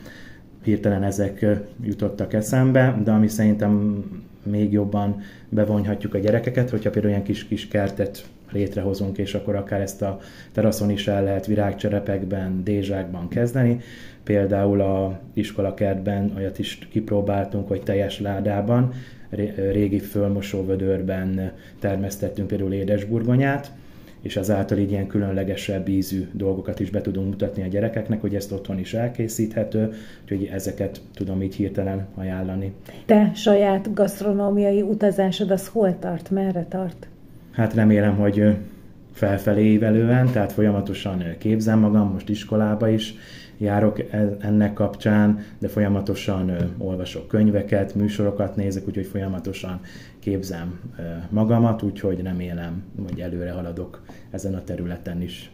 Hirtelen 0.64 1.04
ezek 1.04 1.46
jutottak 1.82 2.34
eszembe, 2.34 3.02
de 3.04 3.12
ami 3.12 3.28
szerintem 3.28 4.04
még 4.44 4.72
jobban 4.72 5.22
bevonhatjuk 5.50 6.14
a 6.14 6.20
gyerekeket, 6.20 6.70
hogyha 6.70 6.90
például 6.90 7.14
ilyen 7.14 7.26
kis-kis 7.26 7.68
kertet 7.68 8.26
létrehozunk, 8.54 9.18
és 9.18 9.34
akkor 9.34 9.56
akár 9.56 9.82
ezt 9.82 10.02
a 10.02 10.20
teraszon 10.52 10.90
is 10.90 11.08
el 11.08 11.24
lehet 11.24 11.46
virágcserepekben, 11.46 12.64
dézsákban 12.64 13.28
kezdeni. 13.28 13.80
Például 14.24 14.82
a 14.82 15.20
iskolakertben 15.34 16.34
olyat 16.36 16.60
is 16.60 16.88
kipróbáltunk, 16.92 17.68
hogy 17.68 17.82
teljes 17.82 18.20
ládában, 18.20 18.94
régi 19.72 20.00
fölmosóvödörben 20.00 21.52
termesztettünk 21.80 22.48
például 22.48 22.74
édesburgonyát, 22.74 23.72
és 24.22 24.36
ezáltal 24.36 24.78
így 24.78 24.92
ilyen 24.92 25.08
különlegesebb 25.08 25.88
ízű 25.88 26.28
dolgokat 26.32 26.80
is 26.80 26.90
be 26.90 27.02
tudunk 27.02 27.28
mutatni 27.28 27.64
a 27.64 27.68
gyerekeknek, 27.68 28.22
hogy 28.22 28.36
ezt 28.36 28.52
otthon 28.52 28.80
is 28.80 28.94
elkészíthető, 28.94 29.94
úgyhogy 30.22 30.50
ezeket 30.54 31.02
tudom 31.14 31.42
így 31.42 31.56
hirtelen 31.56 32.08
ajánlani. 32.16 32.74
Te 33.06 33.32
saját 33.36 33.94
gasztronómiai 33.94 34.82
utazásod 34.82 35.52
az 35.52 35.68
hol 35.68 36.00
tart, 36.00 36.30
merre 36.30 36.66
tart? 36.70 37.08
Hát 37.54 37.74
remélem, 37.74 38.16
hogy 38.16 38.58
felfelé 39.12 39.64
évelően, 39.64 40.32
tehát 40.32 40.52
folyamatosan 40.52 41.24
képzem 41.38 41.80
magam, 41.80 42.12
most 42.12 42.30
iskolába 42.30 42.90
is 42.90 43.16
járok 43.58 44.00
e, 44.00 44.38
ennek 44.40 44.74
kapcsán, 44.74 45.40
de 45.60 45.68
folyamatosan 45.68 46.52
olvasok 46.78 47.28
könyveket, 47.28 47.96
műsorokat 47.96 48.56
nézek, 48.56 48.88
úgyhogy 48.88 49.06
folyamatosan 49.06 49.80
képzem 50.20 50.80
magamat, 51.30 51.82
úgyhogy 51.82 52.22
remélem, 52.22 52.84
hogy 53.10 53.20
előre 53.20 53.52
haladok 53.52 54.02
ezen 54.32 54.54
a 54.54 54.64
területen 54.64 55.22
is. 55.22 55.52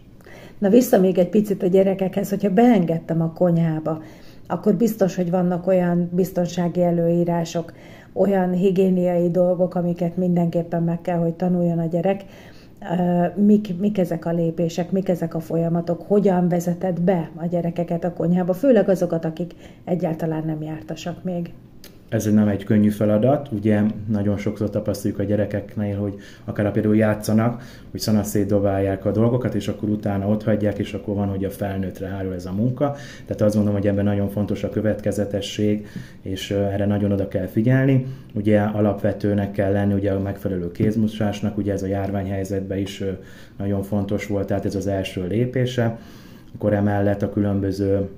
Na 0.58 0.70
vissza 0.70 1.00
még 1.00 1.18
egy 1.18 1.30
picit 1.30 1.64
a 1.64 1.68
gyerekekhez, 1.68 2.30
hogyha 2.30 2.50
beengedtem 2.50 3.22
a 3.22 3.34
konyhába, 3.34 4.02
akkor 4.52 4.76
biztos, 4.76 5.16
hogy 5.16 5.30
vannak 5.30 5.68
olyan 5.68 6.10
biztonsági 6.14 6.84
előírások, 6.84 7.74
olyan 8.14 8.52
higiéniai 8.52 9.32
dolgok, 9.32 9.76
amiket 9.76 10.18
mindenképpen 10.18 10.84
meg 10.84 11.02
kell, 11.02 11.18
hogy 11.18 11.34
tanuljon 11.34 11.80
a 11.80 11.86
gyerek. 11.86 12.26
Mik, 13.36 13.80
mik 13.80 13.98
ezek 13.98 14.26
a 14.26 14.32
lépések, 14.32 14.92
mik 14.92 15.10
ezek 15.10 15.34
a 15.34 15.40
folyamatok, 15.40 16.02
hogyan 16.08 16.48
vezeted 16.48 17.02
be 17.02 17.30
a 17.36 17.46
gyerekeket 17.46 18.04
a 18.04 18.14
konyhába, 18.14 18.54
főleg 18.54 18.90
azokat, 18.90 19.26
akik 19.26 19.54
egyáltalán 19.84 20.44
nem 20.46 20.62
jártasak 20.62 21.24
még 21.24 21.54
ez 22.10 22.34
nem 22.34 22.48
egy 22.48 22.64
könnyű 22.64 22.90
feladat, 22.90 23.50
ugye 23.52 23.82
nagyon 24.08 24.38
sokszor 24.38 24.70
tapasztaljuk 24.70 25.20
a 25.20 25.24
gyerekeknél, 25.24 25.98
hogy 25.98 26.14
akár 26.46 26.72
például 26.72 26.96
játszanak, 26.96 27.64
hogy 27.92 28.00
szanaszétdobálják 28.00 29.06
a 29.06 29.12
dolgokat, 29.12 29.56
és 29.56 29.68
akkor 29.68 29.90
utána 29.90 30.28
ott 30.28 30.44
hagyják, 30.44 30.78
és 30.78 30.94
akkor 30.94 31.16
van, 31.16 31.28
hogy 31.28 31.46
a 31.46 31.50
felnőttre 31.50 32.08
hárul 32.08 32.34
ez 32.34 32.46
a 32.46 32.52
munka. 32.52 32.96
Tehát 33.26 33.42
azt 33.42 33.56
mondom, 33.56 33.74
hogy 33.74 33.88
ebben 33.88 34.04
nagyon 34.04 34.30
fontos 34.30 34.64
a 34.64 34.70
következetesség, 34.70 35.88
és 36.22 36.52
erre 36.52 36.86
nagyon 36.86 37.12
oda 37.12 37.28
kell 37.28 37.48
figyelni. 37.48 38.06
Ugye 38.34 38.60
alapvetőnek 38.60 39.52
kell 39.52 39.72
lenni 39.72 39.94
ugye 39.94 40.12
a 40.12 40.20
megfelelő 40.20 40.72
kézmosásnak, 40.72 41.58
ugye 41.58 41.74
ez 41.74 41.84
a 41.84 41.88
járványhelyzetben 41.88 42.78
is 42.78 43.04
nagyon 43.58 43.84
fontos 43.84 44.28
volt, 44.28 44.48
tehát 44.48 44.66
ez 44.66 44.76
az 44.76 44.88
első 44.88 45.28
lépése. 45.28 45.98
Akkor 46.56 46.74
emellett 46.74 47.22
a 47.22 47.30
különböző 47.30 48.10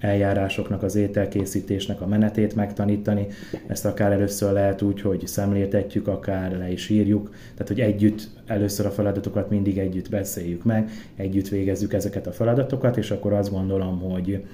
eljárásoknak, 0.00 0.82
az 0.82 0.94
ételkészítésnek 0.94 2.00
a 2.00 2.06
menetét 2.06 2.54
megtanítani. 2.54 3.26
Ezt 3.66 3.84
akár 3.84 4.12
először 4.12 4.52
lehet 4.52 4.82
úgy, 4.82 5.00
hogy 5.00 5.26
szemléltetjük, 5.26 6.08
akár 6.08 6.56
le 6.58 6.70
is 6.70 6.88
írjuk. 6.88 7.30
Tehát, 7.52 7.68
hogy 7.68 7.80
együtt 7.80 8.28
először 8.46 8.86
a 8.86 8.90
feladatokat 8.90 9.50
mindig 9.50 9.78
együtt 9.78 10.10
beszéljük 10.10 10.64
meg, 10.64 10.90
együtt 11.16 11.48
végezzük 11.48 11.92
ezeket 11.92 12.26
a 12.26 12.32
feladatokat, 12.32 12.96
és 12.96 13.10
akkor 13.10 13.32
azt 13.32 13.50
gondolom, 13.50 14.00
hogy, 14.00 14.44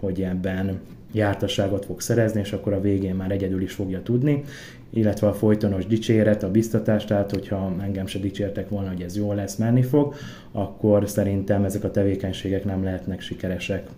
hogy 0.00 0.22
ebben 0.22 0.80
jártasságot 1.12 1.84
fog 1.84 2.00
szerezni, 2.00 2.40
és 2.40 2.52
akkor 2.52 2.72
a 2.72 2.80
végén 2.80 3.14
már 3.14 3.30
egyedül 3.30 3.62
is 3.62 3.72
fogja 3.72 4.02
tudni, 4.02 4.44
illetve 4.90 5.26
a 5.26 5.32
folytonos 5.32 5.86
dicséret, 5.86 6.42
a 6.42 6.50
biztatás, 6.50 7.04
tehát 7.04 7.30
hogyha 7.30 7.74
engem 7.82 8.06
se 8.06 8.18
dicsértek 8.18 8.68
volna, 8.68 8.88
hogy 8.88 9.02
ez 9.02 9.16
jó 9.16 9.32
lesz, 9.32 9.56
menni 9.56 9.82
fog, 9.82 10.14
akkor 10.52 11.08
szerintem 11.08 11.64
ezek 11.64 11.84
a 11.84 11.90
tevékenységek 11.90 12.64
nem 12.64 12.84
lehetnek 12.84 13.20
sikeresek. 13.20 13.88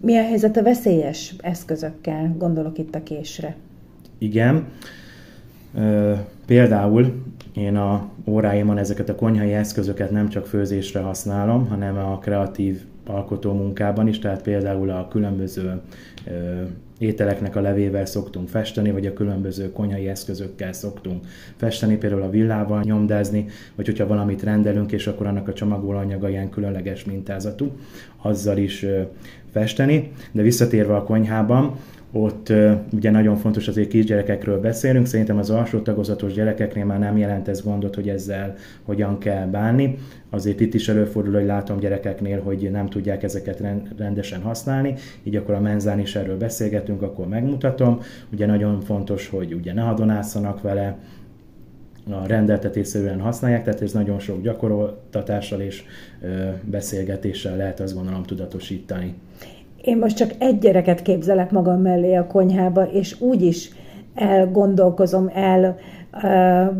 Mi 0.00 0.16
a 0.16 0.22
helyzet 0.22 0.56
a 0.56 0.62
veszélyes 0.62 1.34
eszközökkel? 1.40 2.34
Gondolok 2.38 2.78
itt 2.78 2.94
a 2.94 3.02
késre. 3.02 3.56
Igen. 4.18 4.66
Például 6.46 7.22
én 7.54 7.76
a 7.76 8.08
óráimon 8.26 8.78
ezeket 8.78 9.08
a 9.08 9.14
konyhai 9.14 9.52
eszközöket 9.52 10.10
nem 10.10 10.28
csak 10.28 10.46
főzésre 10.46 11.00
használom, 11.00 11.68
hanem 11.68 11.98
a 11.98 12.18
kreatív 12.18 12.80
alkotó 13.06 13.52
munkában 13.52 14.08
is, 14.08 14.18
tehát 14.18 14.42
például 14.42 14.90
a 14.90 15.08
különböző 15.08 15.80
ételeknek 16.98 17.56
a 17.56 17.60
levével 17.60 18.06
szoktunk 18.06 18.48
festeni, 18.48 18.90
vagy 18.90 19.06
a 19.06 19.12
különböző 19.12 19.72
konyhai 19.72 20.08
eszközökkel 20.08 20.72
szoktunk 20.72 21.26
festeni, 21.56 21.96
például 21.96 22.22
a 22.22 22.30
villával 22.30 22.82
nyomdázni, 22.82 23.46
vagy 23.74 23.86
hogyha 23.86 24.06
valamit 24.06 24.42
rendelünk, 24.42 24.92
és 24.92 25.06
akkor 25.06 25.26
annak 25.26 25.48
a 25.48 25.52
csomagolóanyaga 25.52 26.28
ilyen 26.28 26.50
különleges 26.50 27.04
mintázatú, 27.04 27.70
azzal 28.22 28.56
is 28.56 28.86
festeni. 29.54 30.12
De 30.32 30.42
visszatérve 30.42 30.96
a 30.96 31.02
konyhában, 31.02 31.76
ott 32.12 32.52
ugye 32.92 33.10
nagyon 33.10 33.36
fontos 33.36 33.68
azért 33.68 33.88
kisgyerekekről 33.88 34.60
beszélünk, 34.60 35.06
szerintem 35.06 35.38
az 35.38 35.50
alsó 35.50 35.78
tagozatos 35.78 36.32
gyerekeknél 36.32 36.84
már 36.84 36.98
nem 36.98 37.18
jelent 37.18 37.48
ez 37.48 37.62
gondot, 37.62 37.94
hogy 37.94 38.08
ezzel 38.08 38.54
hogyan 38.82 39.18
kell 39.18 39.46
bánni. 39.46 39.98
Azért 40.30 40.60
itt 40.60 40.74
is 40.74 40.88
előfordul, 40.88 41.34
hogy 41.34 41.44
látom 41.44 41.78
gyerekeknél, 41.78 42.40
hogy 42.40 42.68
nem 42.72 42.88
tudják 42.88 43.22
ezeket 43.22 43.62
rendesen 43.96 44.40
használni, 44.40 44.94
így 45.22 45.36
akkor 45.36 45.54
a 45.54 45.60
menzán 45.60 45.98
is 45.98 46.16
erről 46.16 46.36
beszélgetünk, 46.36 47.02
akkor 47.02 47.28
megmutatom. 47.28 48.00
Ugye 48.32 48.46
nagyon 48.46 48.80
fontos, 48.80 49.28
hogy 49.28 49.54
ugye 49.54 49.72
ne 49.72 49.82
hadonászanak 49.82 50.62
vele, 50.62 50.98
a 52.10 52.26
rendeltetésszerűen 52.26 53.20
használják, 53.20 53.64
tehát 53.64 53.82
ez 53.82 53.92
nagyon 53.92 54.18
sok 54.18 54.42
gyakoroltatással 54.42 55.60
és 55.60 55.82
beszélgetéssel 56.64 57.56
lehet 57.56 57.80
azt 57.80 57.94
gondolom 57.94 58.22
tudatosítani. 58.22 59.14
Én 59.82 59.98
most 59.98 60.16
csak 60.16 60.30
egy 60.38 60.58
gyereket 60.58 61.02
képzelek 61.02 61.50
magam 61.50 61.80
mellé 61.80 62.14
a 62.14 62.26
konyhába, 62.26 62.82
és 62.82 63.20
úgy 63.20 63.42
is 63.42 63.70
elgondolkozom, 64.14 65.30
el 65.34 65.78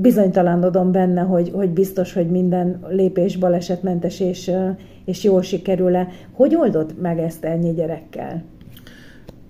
bizonytalanodom 0.01 0.93
benne, 0.93 1.21
hogy, 1.21 1.51
hogy 1.55 1.71
biztos, 1.71 2.13
hogy 2.13 2.31
minden 2.31 2.85
lépés 2.89 3.37
balesetmentes 3.37 4.21
és, 4.21 4.51
és 5.05 5.25
jól 5.25 5.43
sikerül-e. 5.43 6.09
Hogy 6.33 6.55
oldod 6.55 6.95
meg 7.01 7.19
ezt 7.19 7.45
ennyi 7.45 7.73
gyerekkel? 7.73 8.43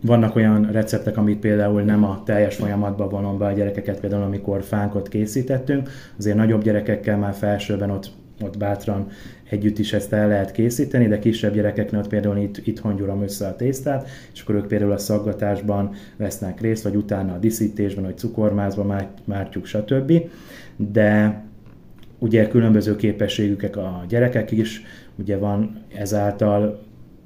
Vannak 0.06 0.36
olyan 0.36 0.68
receptek, 0.72 1.16
amit 1.16 1.38
például 1.38 1.82
nem 1.82 2.04
a 2.04 2.22
teljes 2.24 2.56
folyamatban 2.56 3.08
vonom 3.08 3.38
be 3.38 3.46
a 3.46 3.52
gyerekeket, 3.52 4.00
például 4.00 4.22
amikor 4.22 4.62
fánkot 4.62 5.08
készítettünk, 5.08 5.90
azért 6.18 6.36
nagyobb 6.36 6.62
gyerekekkel 6.62 7.18
már 7.18 7.34
felsőben 7.34 7.90
ott, 7.90 8.10
ott 8.42 8.58
bátran 8.58 9.06
együtt 9.50 9.78
is 9.78 9.92
ezt 9.92 10.12
el 10.12 10.28
lehet 10.28 10.52
készíteni, 10.52 11.06
de 11.06 11.18
kisebb 11.18 11.54
gyerekeknél 11.54 12.00
ott 12.00 12.08
például 12.08 12.36
itt, 12.36 12.66
itthon 12.66 12.96
gyúrom 12.96 13.22
össze 13.22 13.46
a 13.46 13.56
tésztát, 13.56 14.08
és 14.32 14.40
akkor 14.40 14.54
ők 14.54 14.66
például 14.66 14.92
a 14.92 14.98
szaggatásban 14.98 15.90
vesznek 16.16 16.60
részt, 16.60 16.82
vagy 16.82 16.96
utána 16.96 17.34
a 17.34 17.38
diszítésben, 17.38 18.04
vagy 18.04 18.18
cukormázban 18.18 19.08
mártjuk, 19.24 19.66
stb. 19.66 20.12
De 20.76 21.42
ugye 22.18 22.48
különböző 22.48 22.96
képességűek 22.96 23.76
a 23.76 24.04
gyerekek 24.08 24.50
is, 24.50 24.82
ugye 25.16 25.38
van 25.38 25.82
ezáltal 25.94 26.83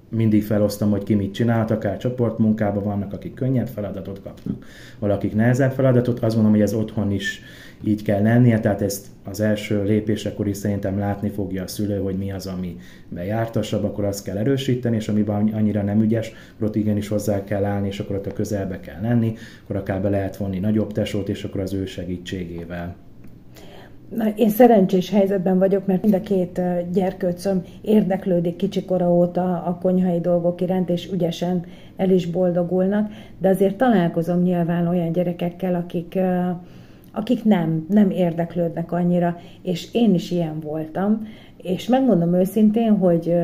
mindig 0.08 0.44
felosztom, 0.44 0.90
hogy 0.90 1.02
ki 1.02 1.14
mit 1.14 1.34
csinált, 1.34 1.70
akár 1.70 1.96
csoportmunkában 1.96 2.82
vannak, 2.82 3.12
akik 3.12 3.34
könnyebb 3.34 3.68
feladatot 3.68 4.20
kapnak, 4.22 4.64
valakik 4.98 5.34
nehezebb 5.34 5.72
feladatot, 5.72 6.18
azt 6.18 6.34
mondom, 6.34 6.52
hogy 6.52 6.62
ez 6.62 6.74
otthon 6.74 7.10
is 7.10 7.42
így 7.84 8.02
kell 8.02 8.22
lennie, 8.22 8.60
tehát 8.60 8.82
ezt 8.82 9.06
az 9.24 9.40
első 9.40 9.82
lépésekor 9.82 10.48
is 10.48 10.56
szerintem 10.56 10.98
látni 10.98 11.28
fogja 11.28 11.62
a 11.62 11.66
szülő, 11.66 11.98
hogy 11.98 12.16
mi 12.16 12.32
az, 12.32 12.46
ami 12.46 12.76
bejártasabb, 13.08 13.84
akkor 13.84 14.04
azt 14.04 14.24
kell 14.24 14.36
erősíteni, 14.36 14.96
és 14.96 15.08
amiben 15.08 15.48
annyira 15.48 15.82
nem 15.82 16.02
ügyes, 16.02 16.32
akkor 16.54 16.68
ott 16.68 16.76
igenis 16.76 17.08
hozzá 17.08 17.44
kell 17.44 17.64
állni, 17.64 17.86
és 17.86 18.00
akkor 18.00 18.16
ott 18.16 18.26
a 18.26 18.32
közelbe 18.32 18.80
kell 18.80 19.00
lenni, 19.00 19.34
akkor 19.64 19.76
akár 19.76 20.00
be 20.02 20.08
lehet 20.08 20.36
vonni 20.36 20.58
nagyobb 20.58 20.92
tesót, 20.92 21.28
és 21.28 21.44
akkor 21.44 21.60
az 21.60 21.72
ő 21.72 21.86
segítségével. 21.86 22.96
Na, 24.16 24.28
én 24.28 24.48
szerencsés 24.48 25.10
helyzetben 25.10 25.58
vagyok, 25.58 25.86
mert 25.86 26.02
mind 26.02 26.14
a 26.14 26.20
két 26.20 26.60
gyerkőcöm 26.92 27.62
érdeklődik 27.80 28.56
kicsikora 28.56 29.12
óta 29.14 29.62
a 29.62 29.78
konyhai 29.82 30.20
dolgok 30.20 30.60
iránt, 30.60 30.90
és 30.90 31.12
ügyesen 31.12 31.64
el 31.96 32.10
is 32.10 32.26
boldogulnak, 32.26 33.10
de 33.38 33.48
azért 33.48 33.76
találkozom 33.76 34.42
nyilván 34.42 34.86
olyan 34.86 35.12
gyerekekkel, 35.12 35.74
akik, 35.74 36.18
akik 37.12 37.44
nem, 37.44 37.86
nem 37.88 38.10
érdeklődnek 38.10 38.92
annyira, 38.92 39.40
és 39.62 39.88
én 39.92 40.14
is 40.14 40.30
ilyen 40.30 40.60
voltam, 40.60 41.26
és 41.62 41.88
megmondom 41.88 42.34
őszintén, 42.34 42.96
hogy, 42.96 43.34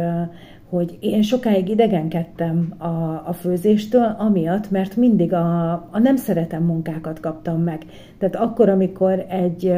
hogy 0.69 0.97
én 1.01 1.23
sokáig 1.23 1.69
idegenkedtem 1.69 2.75
a, 2.79 3.23
a 3.27 3.33
főzéstől, 3.33 4.17
amiatt, 4.19 4.71
mert 4.71 4.97
mindig 4.97 5.33
a, 5.33 5.73
a 5.73 5.99
nem 6.03 6.17
szeretem 6.17 6.63
munkákat 6.63 7.21
kaptam 7.21 7.63
meg. 7.63 7.85
Tehát 8.19 8.37
akkor, 8.37 8.69
amikor 8.69 9.25
egy 9.29 9.73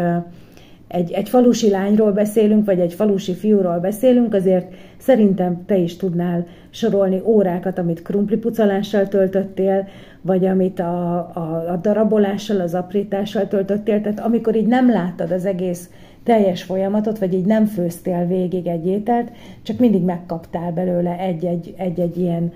egy, 0.88 1.12
egy 1.12 1.28
falusi 1.28 1.70
lányról 1.70 2.12
beszélünk, 2.12 2.64
vagy 2.64 2.80
egy 2.80 2.94
falusi 2.94 3.34
fiúról 3.34 3.78
beszélünk, 3.78 4.34
azért 4.34 4.74
szerintem 4.98 5.64
te 5.66 5.76
is 5.76 5.96
tudnál 5.96 6.46
sorolni 6.70 7.20
órákat, 7.24 7.78
amit 7.78 8.02
krumplipucolással 8.02 9.08
töltöttél, 9.08 9.88
vagy 10.20 10.46
amit 10.46 10.80
a, 10.80 11.16
a, 11.16 11.64
a 11.68 11.78
darabolással, 11.82 12.60
az 12.60 12.74
aprítással 12.74 13.48
töltöttél. 13.48 14.00
Tehát 14.00 14.20
amikor 14.20 14.56
így 14.56 14.66
nem 14.66 14.90
láttad 14.90 15.30
az 15.30 15.44
egész 15.44 15.90
teljes 16.24 16.62
folyamatot, 16.62 17.18
vagy 17.18 17.34
így 17.34 17.44
nem 17.44 17.64
főztél 17.64 18.26
végig 18.26 18.66
egy 18.66 18.86
ételt, 18.86 19.30
csak 19.62 19.78
mindig 19.78 20.02
megkaptál 20.02 20.72
belőle 20.72 21.18
egy-egy, 21.18 21.74
egy-egy 21.76 22.18
ilyen 22.18 22.52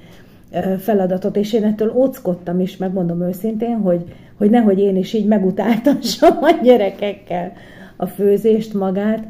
feladatot, 0.79 1.37
és 1.37 1.53
én 1.53 1.65
ettől 1.65 1.93
óckodtam 1.97 2.61
is, 2.61 2.77
megmondom 2.77 3.23
őszintén, 3.23 3.77
hogy, 3.77 4.05
hogy 4.37 4.51
nehogy 4.51 4.79
én 4.79 4.97
is 4.97 5.13
így 5.13 5.27
megutáltassam 5.27 6.37
a 6.41 6.61
gyerekekkel 6.63 7.53
a 8.01 8.07
főzést 8.07 8.75
magát, 8.75 9.27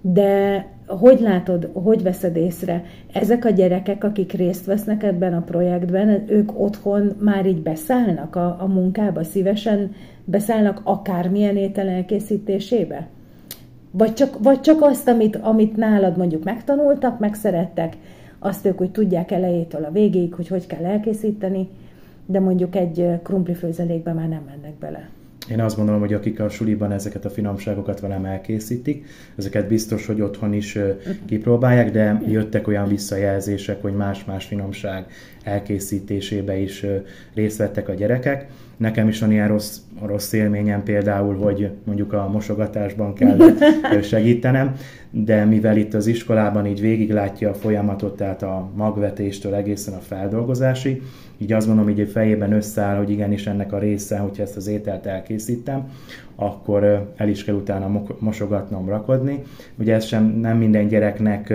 de 0.00 0.66
hogy 0.86 1.20
látod, 1.20 1.70
hogy 1.72 2.02
veszed 2.02 2.36
észre, 2.36 2.84
ezek 3.12 3.44
a 3.44 3.50
gyerekek, 3.50 4.04
akik 4.04 4.32
részt 4.32 4.64
vesznek 4.66 5.02
ebben 5.02 5.34
a 5.34 5.40
projektben, 5.40 6.24
ők 6.28 6.60
otthon 6.60 7.12
már 7.20 7.46
így 7.46 7.62
beszállnak 7.62 8.36
a, 8.36 8.56
a 8.60 8.66
munkába, 8.66 9.24
szívesen 9.24 9.94
beszállnak 10.24 10.80
akármilyen 10.84 11.56
étel 11.56 11.88
elkészítésébe? 11.88 13.06
Vagy 13.90 14.14
csak, 14.14 14.42
vagy 14.42 14.60
csak 14.60 14.82
azt, 14.82 15.08
amit, 15.08 15.36
amit 15.36 15.76
nálad 15.76 16.16
mondjuk 16.16 16.44
megtanultak, 16.44 17.18
megszerettek, 17.18 17.96
azt 18.38 18.66
ők, 18.66 18.78
hogy 18.78 18.90
tudják 18.90 19.30
elejétől 19.30 19.84
a 19.84 19.90
végéig, 19.90 20.34
hogy 20.34 20.48
hogy 20.48 20.66
kell 20.66 20.84
elkészíteni, 20.84 21.68
de 22.26 22.40
mondjuk 22.40 22.76
egy 22.76 23.08
krumplifőzelékbe 23.22 24.12
már 24.12 24.28
nem 24.28 24.42
mennek 24.46 24.74
bele. 24.74 25.08
Én 25.50 25.60
azt 25.60 25.76
gondolom, 25.76 26.00
hogy 26.00 26.12
akik 26.12 26.40
a 26.40 26.48
suliban 26.48 26.92
ezeket 26.92 27.24
a 27.24 27.30
finomságokat 27.30 28.00
velem 28.00 28.24
elkészítik, 28.24 29.06
ezeket 29.36 29.68
biztos, 29.68 30.06
hogy 30.06 30.20
otthon 30.20 30.52
is 30.52 30.78
kipróbálják, 31.26 31.90
de 31.90 32.22
jöttek 32.26 32.68
olyan 32.68 32.88
visszajelzések, 32.88 33.82
hogy 33.82 33.94
más-más 33.94 34.44
finomság 34.44 35.06
elkészítésébe 35.42 36.56
is 36.56 36.84
részt 37.34 37.58
vettek 37.58 37.88
a 37.88 37.94
gyerekek. 37.94 38.46
Nekem 38.76 39.08
is 39.08 39.20
van 39.20 39.32
ilyen 39.32 39.48
rossz, 39.48 39.78
rossz 40.06 40.32
élményem 40.32 40.82
például, 40.82 41.36
hogy 41.36 41.70
mondjuk 41.84 42.12
a 42.12 42.28
mosogatásban 42.28 43.14
kell 43.14 43.38
segítenem, 44.02 44.74
de 45.10 45.44
mivel 45.44 45.76
itt 45.76 45.94
az 45.94 46.06
iskolában 46.06 46.66
így 46.66 46.80
végiglátja 46.80 47.50
a 47.50 47.54
folyamatot, 47.54 48.16
tehát 48.16 48.42
a 48.42 48.70
magvetéstől 48.74 49.54
egészen 49.54 49.94
a 49.94 49.98
feldolgozásig, 49.98 51.02
így 51.38 51.52
azt 51.52 51.66
mondom, 51.66 51.84
hogy 51.84 52.00
egy 52.00 52.10
fejében 52.10 52.52
összeáll, 52.52 52.96
hogy 52.96 53.10
igenis 53.10 53.46
ennek 53.46 53.72
a 53.72 53.78
része, 53.78 54.18
hogyha 54.18 54.42
ezt 54.42 54.56
az 54.56 54.66
ételt 54.66 55.06
elkészítem, 55.06 55.88
akkor 56.36 57.12
el 57.16 57.28
is 57.28 57.44
kell 57.44 57.54
utána 57.54 58.02
mosogatnom, 58.18 58.88
rakodni. 58.88 59.42
Ugye 59.78 59.94
ez 59.94 60.04
sem 60.04 60.24
nem 60.24 60.56
minden 60.56 60.88
gyereknek 60.88 61.54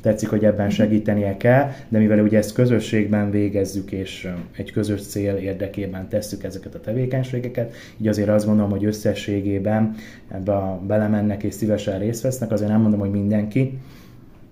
tetszik, 0.00 0.28
hogy 0.28 0.44
ebben 0.44 0.70
segítenie 0.70 1.36
kell, 1.36 1.70
de 1.88 1.98
mivel 1.98 2.20
ugye 2.20 2.38
ezt 2.38 2.54
közösségben 2.54 3.30
végezzük, 3.30 3.92
és 3.92 4.28
egy 4.56 4.72
közös 4.72 5.06
cél 5.06 5.34
érdekében 5.34 6.08
tesszük 6.08 6.44
ezeket 6.44 6.74
a 6.74 6.80
tevékenységeket, 6.80 7.74
így 8.00 8.08
azért 8.08 8.28
azt 8.28 8.46
gondolom, 8.46 8.70
hogy 8.70 8.84
összességében 8.84 9.94
ebbe 10.28 10.52
a, 10.52 10.80
belemennek 10.86 11.42
és 11.42 11.54
szívesen 11.54 11.98
részt 11.98 12.22
vesznek, 12.22 12.50
azért 12.50 12.70
nem 12.70 12.80
mondom, 12.80 13.00
hogy 13.00 13.10
mindenki, 13.10 13.78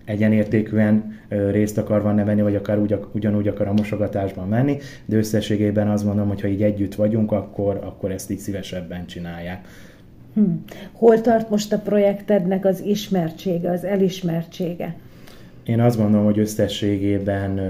egyenértékűen 0.05 1.19
részt 1.29 1.79
akar 1.79 2.03
van 2.03 2.25
venni, 2.25 2.43
vagy 2.43 2.55
akár 2.55 2.79
úgy, 2.79 2.99
ugyanúgy 3.13 3.49
akar 3.49 3.67
a 3.67 3.73
mosogatásban 3.73 4.49
menni, 4.49 4.79
de 5.05 5.17
összességében 5.17 5.89
azt 5.89 6.05
mondom, 6.05 6.29
hogy 6.29 6.41
ha 6.41 6.49
így 6.49 6.63
együtt 6.63 6.95
vagyunk, 6.95 7.33
akkor, 7.33 7.77
akkor 7.77 8.11
ezt 8.11 8.31
így 8.31 8.39
szívesebben 8.39 9.07
csinálják. 9.07 9.67
Hmm. 10.35 10.65
Hol 10.93 11.21
tart 11.21 11.51
most 11.51 11.73
a 11.73 11.79
projektednek 11.79 12.65
az 12.65 12.81
ismertsége, 12.81 13.71
az 13.71 13.85
elismertsége? 13.85 14.95
Én 15.65 15.81
azt 15.81 15.97
gondolom, 15.97 16.25
hogy 16.25 16.39
összességében 16.39 17.61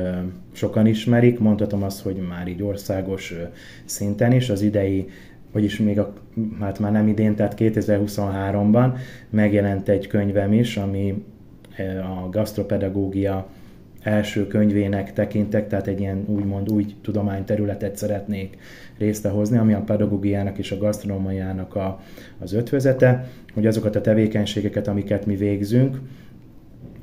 sokan 0.53 0.87
ismerik, 0.87 1.39
mondhatom 1.39 1.83
azt, 1.83 2.03
hogy 2.03 2.17
már 2.29 2.49
így 2.49 2.63
országos 2.63 3.35
szinten 3.85 4.33
is, 4.33 4.51
az 4.51 4.63
idei 4.63 5.09
vagyis 5.53 5.79
még 5.79 5.99
a, 5.99 6.13
hát 6.61 6.79
már 6.79 6.93
nem 6.93 7.09
idén, 7.09 7.35
tehát 7.35 7.55
2023-ban 7.59 8.97
megjelent 9.31 9.89
egy 9.89 10.07
könyvem 10.07 10.53
is, 10.53 10.77
ami 10.77 11.25
a 12.03 12.29
gasztropedagógia 12.31 13.47
első 14.03 14.47
könyvének 14.47 15.13
tekintek, 15.13 15.69
tehát 15.69 15.87
egy 15.87 16.01
ilyen 16.01 16.25
úgymond 16.27 16.71
új 16.71 16.87
tudományterületet 17.03 17.97
szeretnék 17.97 18.59
részt 18.99 19.27
hozni, 19.27 19.59
ami 19.59 19.73
a 19.73 19.81
pedagógiának 19.81 20.59
és 20.59 20.71
a 20.73 20.79
gasztronómiának 20.79 21.75
a, 21.75 22.01
az 22.39 22.53
ötvözete, 22.53 23.29
hogy 23.55 23.67
azokat 23.67 23.97
a 23.97 24.01
tevékenységeket, 24.01 24.89
amiket 24.89 25.27
mi 25.27 25.37
végzünk, 25.37 26.01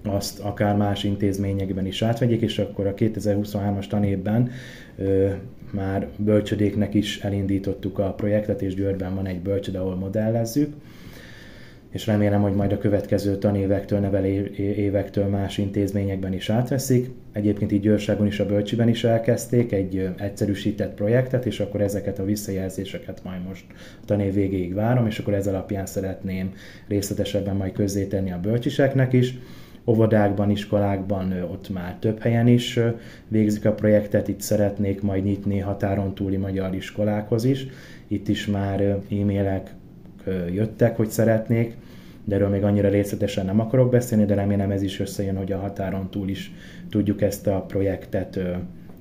azt 0.03 0.39
akár 0.39 0.75
más 0.75 1.03
intézményekben 1.03 1.85
is 1.85 2.01
átvegyék, 2.01 2.41
és 2.41 2.59
akkor 2.59 2.87
a 2.87 2.93
2023-as 2.93 3.87
tanévben 3.87 4.49
ö, 4.97 5.29
már 5.71 6.07
bölcsödéknek 6.17 6.93
is 6.93 7.19
elindítottuk 7.19 7.99
a 7.99 8.13
projektet, 8.13 8.61
és 8.61 8.73
Győrben 8.73 9.15
van 9.15 9.25
egy 9.25 9.39
bölcsöde, 9.39 9.79
ahol 9.79 9.95
modellezzük 9.95 10.73
és 11.97 12.07
remélem, 12.07 12.41
hogy 12.41 12.53
majd 12.53 12.71
a 12.71 12.77
következő 12.77 13.37
tanévektől, 13.37 13.99
nevelő 13.99 14.51
évektől 14.55 15.25
más 15.25 15.57
intézményekben 15.57 16.33
is 16.33 16.49
átveszik. 16.49 17.09
Egyébként 17.31 17.71
így 17.71 17.81
Győrságon 17.81 18.27
is 18.27 18.39
a 18.39 18.45
Bölcsiben 18.45 18.87
is 18.87 19.03
elkezdték 19.03 19.71
egy 19.71 20.09
egyszerűsített 20.17 20.93
projektet, 20.93 21.45
és 21.45 21.59
akkor 21.59 21.81
ezeket 21.81 22.19
a 22.19 22.25
visszajelzéseket 22.25 23.21
majd 23.23 23.43
most 23.47 23.65
a 24.01 24.05
tanév 24.05 24.33
végéig 24.33 24.73
várom, 24.73 25.07
és 25.07 25.19
akkor 25.19 25.33
ez 25.33 25.47
alapján 25.47 25.85
szeretném 25.85 26.53
részletesebben 26.87 27.55
majd 27.55 27.71
közzétenni 27.71 28.31
a 28.31 28.39
bölcsiseknek 28.39 29.13
is. 29.13 29.37
Óvodákban, 29.85 30.49
iskolákban 30.49 31.31
ott 31.51 31.69
már 31.69 31.95
több 31.99 32.19
helyen 32.19 32.47
is 32.47 32.79
végzik 33.27 33.65
a 33.65 33.73
projektet, 33.73 34.27
itt 34.27 34.41
szeretnék 34.41 35.01
majd 35.01 35.23
nyitni 35.23 35.59
határon 35.59 36.13
túli 36.15 36.37
magyar 36.37 36.75
iskolákhoz 36.75 37.43
is. 37.43 37.67
Itt 38.07 38.27
is 38.27 38.45
már 38.45 38.81
e-mailek 38.81 39.73
jöttek, 40.51 40.95
hogy 40.95 41.09
szeretnék, 41.09 41.75
de 42.27 42.35
erről 42.35 42.49
még 42.49 42.63
annyira 42.63 42.89
részletesen 42.89 43.45
nem 43.45 43.59
akarok 43.59 43.91
beszélni, 43.91 44.25
de 44.25 44.35
remélem 44.35 44.71
ez 44.71 44.81
is 44.81 44.99
összejön, 44.99 45.37
hogy 45.37 45.51
a 45.51 45.57
határon 45.57 46.09
túl 46.09 46.29
is 46.29 46.51
tudjuk 46.89 47.21
ezt 47.21 47.47
a 47.47 47.61
projektet 47.67 48.39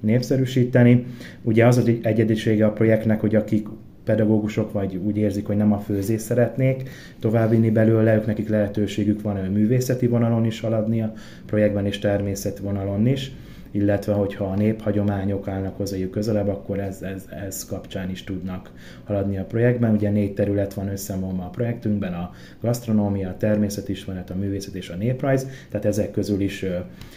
népszerűsíteni. 0.01 1.07
Ugye 1.43 1.67
az 1.67 1.77
az 1.77 1.91
egyedisége 2.03 2.67
a 2.67 2.73
projektnek, 2.73 3.21
hogy 3.21 3.35
akik 3.35 3.67
pedagógusok 4.05 4.73
vagy 4.73 4.97
úgy 4.97 5.17
érzik, 5.17 5.47
hogy 5.47 5.57
nem 5.57 5.73
a 5.73 5.79
főzés 5.79 6.21
szeretnék 6.21 6.89
továbbvinni 7.19 7.71
belőle, 7.71 8.15
ők 8.15 8.27
nekik 8.27 8.49
lehetőségük 8.49 9.23
van 9.23 9.37
művészeti 9.37 10.07
vonalon 10.07 10.45
is 10.45 10.61
haladni 10.61 11.03
a 11.03 11.13
projektben 11.47 11.87
és 11.87 11.99
természeti 11.99 12.63
vonalon 12.63 13.07
is 13.07 13.33
illetve 13.77 14.13
hogyha 14.13 14.45
a 14.45 14.55
néphagyományok 14.55 15.49
állnak 15.49 15.77
hozzájuk 15.77 16.11
közelebb, 16.11 16.49
akkor 16.49 16.79
ez, 16.79 17.03
ez, 17.03 17.25
ez 17.47 17.65
kapcsán 17.65 18.11
is 18.11 18.25
tudnak 18.25 18.71
haladni 19.05 19.39
a 19.39 19.45
projektben. 19.45 19.95
Ugye 19.95 20.11
négy 20.11 20.35
terület 20.35 20.75
van 20.75 20.89
összevonva 20.89 21.45
a 21.45 21.49
projektünkben, 21.49 22.13
a 22.13 22.31
gasztronómia, 22.61 23.29
a 23.29 23.37
természetismeret, 23.37 24.31
a 24.31 24.35
művészet 24.35 24.75
és 24.75 24.89
a 24.89 24.95
néprajz, 24.95 25.47
tehát 25.71 25.87
ezek 25.87 26.11
közül 26.11 26.41
is 26.41 26.65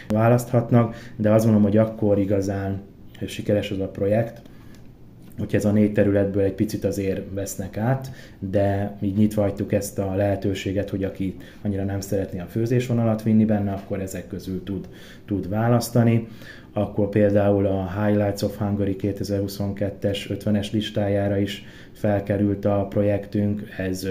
választhatnak, 0.08 0.96
de 1.16 1.32
azt 1.32 1.46
mondom, 1.46 1.64
hogy 1.64 1.78
akkor 1.78 2.20
igazán 2.20 2.82
sikeres 3.26 3.72
az 3.72 3.80
a 3.80 3.88
projekt, 3.88 4.42
hogy 5.40 5.56
ez 5.56 5.66
a 5.66 5.72
négy 5.72 5.94
területből 5.94 6.44
egy 6.44 6.54
picit 6.54 6.84
azért 6.84 7.22
vesznek 7.34 7.78
át, 7.78 8.12
de 8.40 8.98
így 9.02 9.16
nyitva 9.16 9.42
hagytuk 9.42 9.74
ezt 9.74 10.00
a 10.00 10.16
lehetőséget, 10.16 10.90
hogy 10.90 11.04
aki 11.04 11.38
annyira 11.62 11.84
nem 11.84 12.00
szeretné 12.00 12.40
a 12.40 12.46
főzésvonalat 12.46 13.24
vinni 13.24 13.46
benne, 13.46 13.72
akkor 13.72 14.00
ezek 14.02 14.28
közül 14.28 14.64
tud, 14.64 14.88
tud 15.26 15.50
választani. 15.50 16.28
Akkor 16.74 17.10
például 17.10 17.66
a 17.66 18.04
Highlights 18.04 18.42
of 18.42 18.58
Hungary 18.58 18.96
2022-es 19.00 20.18
50-es 20.30 20.72
listájára 20.72 21.38
is 21.38 21.66
felkerült 21.92 22.66
a 22.66 22.86
projektünk, 22.90 23.64
ez 23.78 24.08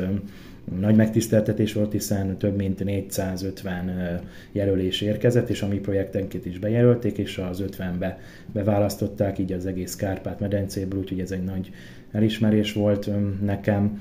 nagy 0.80 0.96
megtiszteltetés 0.96 1.72
volt, 1.72 1.92
hiszen 1.92 2.36
több 2.36 2.56
mint 2.56 2.84
450 2.84 4.20
jelölés 4.52 5.00
érkezett, 5.00 5.48
és 5.48 5.62
a 5.62 5.68
mi 5.68 5.78
projektenként 5.78 6.46
is 6.46 6.58
bejelölték, 6.58 7.18
és 7.18 7.38
az 7.38 7.62
50-be 7.66 8.18
beválasztották, 8.52 9.38
így 9.38 9.52
az 9.52 9.66
egész 9.66 9.96
Kárpát-medencéből, 9.96 10.98
úgyhogy 11.00 11.20
ez 11.20 11.30
egy 11.30 11.44
nagy 11.44 11.70
elismerés 12.12 12.72
volt 12.72 13.10
nekem 13.44 14.00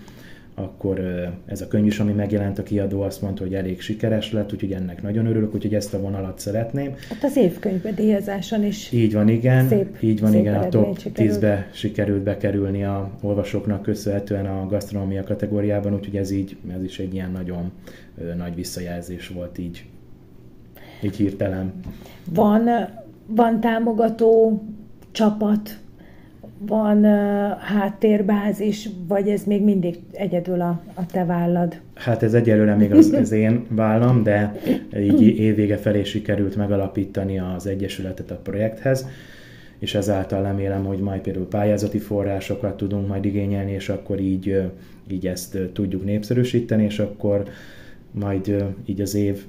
akkor 0.59 0.99
ez 1.45 1.61
a 1.61 1.67
könyv 1.67 1.85
is, 1.85 1.99
ami 1.99 2.11
megjelent, 2.11 2.59
a 2.59 2.63
kiadó 2.63 3.01
azt 3.01 3.21
mondta, 3.21 3.43
hogy 3.43 3.53
elég 3.53 3.81
sikeres 3.81 4.31
lett, 4.31 4.53
úgyhogy 4.53 4.71
ennek 4.71 5.01
nagyon 5.01 5.25
örülök, 5.25 5.53
úgyhogy 5.55 5.73
ezt 5.73 5.93
a 5.93 5.99
vonalat 5.99 6.39
szeretném. 6.39 6.93
Hát 7.09 7.23
az 7.23 7.35
évkönyvbe 7.35 7.91
díjazáson 7.91 8.63
is 8.63 8.91
Így 8.91 9.13
van, 9.13 9.27
igen. 9.29 9.67
Szép, 9.67 9.97
így 9.99 10.19
van, 10.19 10.31
szép 10.31 10.39
igen, 10.39 10.55
a 10.55 10.69
top 10.69 10.97
10-be 11.15 11.69
sikerült 11.73 12.21
bekerülni 12.21 12.83
a 12.83 13.11
olvasóknak 13.21 13.81
köszönhetően 13.81 14.45
a 14.45 14.65
gasztronómia 14.65 15.23
kategóriában, 15.23 15.93
úgyhogy 15.93 16.15
ez 16.15 16.31
így, 16.31 16.57
ez 16.75 16.83
is 16.83 16.99
egy 16.99 17.13
ilyen 17.13 17.31
nagyon 17.31 17.71
nagy 18.37 18.55
visszajelzés 18.55 19.27
volt 19.27 19.57
így, 19.57 19.85
így 21.03 21.15
hirtelen. 21.15 21.73
Van, 22.33 22.69
van 23.25 23.59
támogató 23.59 24.63
csapat, 25.11 25.77
van 26.59 26.97
uh, 26.97 27.57
háttérbázis, 27.59 28.89
vagy 29.07 29.29
ez 29.29 29.43
még 29.43 29.63
mindig 29.63 29.99
egyedül 30.11 30.61
a, 30.61 30.81
a 30.93 31.05
te 31.05 31.25
vállad? 31.25 31.79
Hát 31.93 32.23
ez 32.23 32.33
egyelőre 32.33 32.75
még 32.75 32.93
az, 32.93 33.11
az 33.11 33.31
én 33.31 33.65
vállam, 33.69 34.23
de 34.23 34.59
így 34.97 35.21
évvége 35.21 35.77
felé 35.77 36.03
sikerült 36.03 36.55
megalapítani 36.55 37.39
az 37.39 37.67
Egyesületet 37.67 38.31
a 38.31 38.39
projekthez, 38.43 39.07
és 39.79 39.95
ezáltal 39.95 40.41
remélem, 40.41 40.85
hogy 40.85 40.99
majd 40.99 41.21
például 41.21 41.47
pályázati 41.47 41.97
forrásokat 41.97 42.77
tudunk 42.77 43.07
majd 43.07 43.25
igényelni, 43.25 43.71
és 43.71 43.89
akkor 43.89 44.19
így, 44.19 44.61
így 45.07 45.27
ezt 45.27 45.57
tudjuk 45.73 46.05
népszerűsíteni, 46.05 46.83
és 46.83 46.99
akkor 46.99 47.43
majd 48.11 48.65
így 48.85 49.01
az 49.01 49.15
év, 49.15 49.45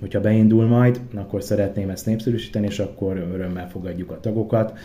hogyha 0.00 0.20
beindul 0.20 0.66
majd, 0.66 1.00
akkor 1.14 1.42
szeretném 1.42 1.90
ezt 1.90 2.06
népszerűsíteni, 2.06 2.66
és 2.66 2.78
akkor 2.78 3.28
örömmel 3.34 3.68
fogadjuk 3.68 4.10
a 4.10 4.20
tagokat. 4.20 4.78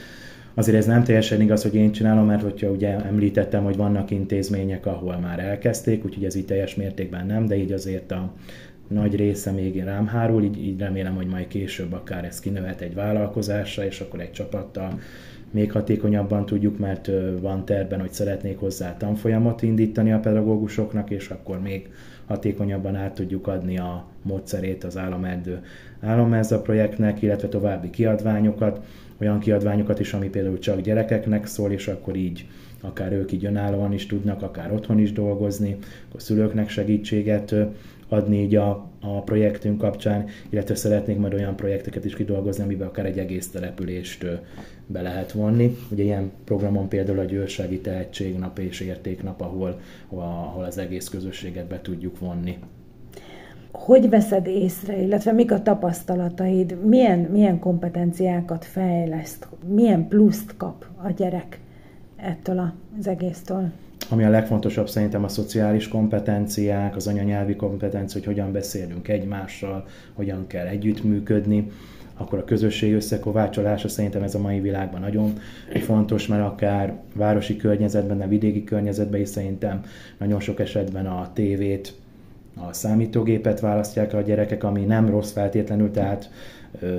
Azért 0.53 0.77
ez 0.77 0.85
nem 0.85 1.03
teljesen 1.03 1.41
igaz, 1.41 1.61
hogy 1.61 1.75
én 1.75 1.91
csinálom, 1.91 2.25
mert 2.25 2.41
hogyha 2.41 2.69
ugye 2.69 3.05
említettem, 3.05 3.63
hogy 3.63 3.75
vannak 3.75 4.11
intézmények, 4.11 4.85
ahol 4.85 5.17
már 5.17 5.39
elkezdték, 5.39 6.05
úgyhogy 6.05 6.25
ez 6.25 6.35
így 6.35 6.45
teljes 6.45 6.75
mértékben 6.75 7.25
nem, 7.25 7.45
de 7.45 7.55
így 7.55 7.71
azért 7.71 8.11
a 8.11 8.33
nagy 8.93 9.15
része 9.15 9.51
még 9.51 9.83
rám 9.83 10.07
hárul, 10.07 10.43
így, 10.43 10.63
így 10.63 10.79
remélem, 10.79 11.15
hogy 11.15 11.27
majd 11.27 11.47
később 11.47 11.93
akár 11.93 12.25
ez 12.25 12.39
kinövet 12.39 12.81
egy 12.81 12.93
vállalkozásra, 12.93 13.85
és 13.85 13.99
akkor 13.99 14.19
egy 14.19 14.31
csapattal 14.31 14.99
még 15.51 15.71
hatékonyabban 15.71 16.45
tudjuk, 16.45 16.77
mert 16.77 17.09
van 17.39 17.65
terben, 17.65 17.99
hogy 17.99 18.11
szeretnék 18.11 18.59
hozzá 18.59 18.97
tanfolyamot 18.97 19.61
indítani 19.61 20.11
a 20.11 20.19
pedagógusoknak, 20.19 21.09
és 21.09 21.29
akkor 21.29 21.61
még 21.61 21.89
hatékonyabban 22.25 22.95
át 22.95 23.13
tudjuk 23.13 23.47
adni 23.47 23.77
a 23.77 24.05
módszerét 24.21 24.83
az 24.83 24.97
államerdő 24.97 25.61
állammerza 26.01 26.61
projektnek, 26.61 27.21
illetve 27.21 27.47
további 27.47 27.89
kiadványokat, 27.89 28.85
olyan 29.17 29.39
kiadványokat 29.39 29.99
is, 29.99 30.13
ami 30.13 30.29
például 30.29 30.59
csak 30.59 30.79
gyerekeknek 30.79 31.45
szól, 31.45 31.71
és 31.71 31.87
akkor 31.87 32.15
így 32.15 32.47
akár 32.81 33.11
ők 33.11 33.31
így 33.31 33.45
önállóan 33.45 33.93
is 33.93 34.05
tudnak, 34.05 34.41
akár 34.41 34.71
otthon 34.73 34.99
is 34.99 35.11
dolgozni, 35.11 35.77
akkor 36.07 36.21
szülőknek 36.21 36.69
segítséget 36.69 37.55
adni 38.11 38.41
így 38.41 38.55
a, 38.55 38.89
a 39.01 39.21
projektünk 39.21 39.77
kapcsán, 39.77 40.25
illetve 40.49 40.75
szeretnék 40.75 41.17
majd 41.17 41.33
olyan 41.33 41.55
projekteket 41.55 42.05
is 42.05 42.15
kidolgozni, 42.15 42.63
amiben 42.63 42.87
akár 42.87 43.05
egy 43.05 43.17
egész 43.17 43.51
települést 43.51 44.25
be 44.85 45.01
lehet 45.01 45.31
vonni. 45.31 45.77
Ugye 45.91 46.03
ilyen 46.03 46.31
programon 46.43 46.87
például 46.87 47.19
a 47.19 47.23
Győrsági 47.23 47.79
Tehetségnap 47.79 48.59
és 48.59 48.79
Értéknap, 48.79 49.41
ahol, 49.41 49.79
ahol 50.09 50.63
az 50.63 50.77
egész 50.77 51.07
közösséget 51.09 51.67
be 51.67 51.81
tudjuk 51.81 52.19
vonni. 52.19 52.57
Hogy 53.71 54.09
veszed 54.09 54.47
észre, 54.47 55.01
illetve 55.01 55.31
mik 55.31 55.51
a 55.51 55.61
tapasztalataid, 55.61 56.85
milyen, 56.85 57.19
milyen 57.19 57.59
kompetenciákat 57.59 58.65
fejleszt, 58.65 59.47
milyen 59.67 60.07
pluszt 60.07 60.57
kap 60.57 60.85
a 61.03 61.09
gyerek 61.09 61.59
ettől 62.15 62.73
az 62.99 63.07
egésztől? 63.07 63.71
Ami 64.09 64.23
a 64.23 64.29
legfontosabb 64.29 64.89
szerintem 64.89 65.23
a 65.23 65.27
szociális 65.27 65.87
kompetenciák, 65.87 66.95
az 66.95 67.07
anyanyelvi 67.07 67.55
kompetencia, 67.55 68.19
hogy 68.19 68.27
hogyan 68.33 68.51
beszélünk 68.51 69.07
egymással, 69.07 69.87
hogyan 70.13 70.47
kell 70.47 70.65
együttműködni, 70.65 71.71
akkor 72.21 72.39
a 72.39 72.43
közösség 72.43 72.93
összekovácsolása 72.93 73.87
szerintem 73.87 74.23
ez 74.23 74.35
a 74.35 74.39
mai 74.39 74.59
világban 74.59 75.01
nagyon 75.01 75.33
fontos, 75.73 76.27
mert 76.27 76.43
akár 76.43 76.93
városi 77.13 77.55
környezetben, 77.55 78.17
de 78.17 78.27
vidéki 78.27 78.63
környezetben 78.63 79.21
is 79.21 79.27
szerintem 79.27 79.83
nagyon 80.17 80.39
sok 80.39 80.59
esetben 80.59 81.05
a 81.05 81.29
tévét, 81.33 81.93
a 82.55 82.73
számítógépet 82.73 83.59
választják 83.59 84.13
a 84.13 84.21
gyerekek, 84.21 84.63
ami 84.63 84.81
nem 84.81 85.09
rossz 85.09 85.31
feltétlenül, 85.31 85.91
tehát 85.91 86.29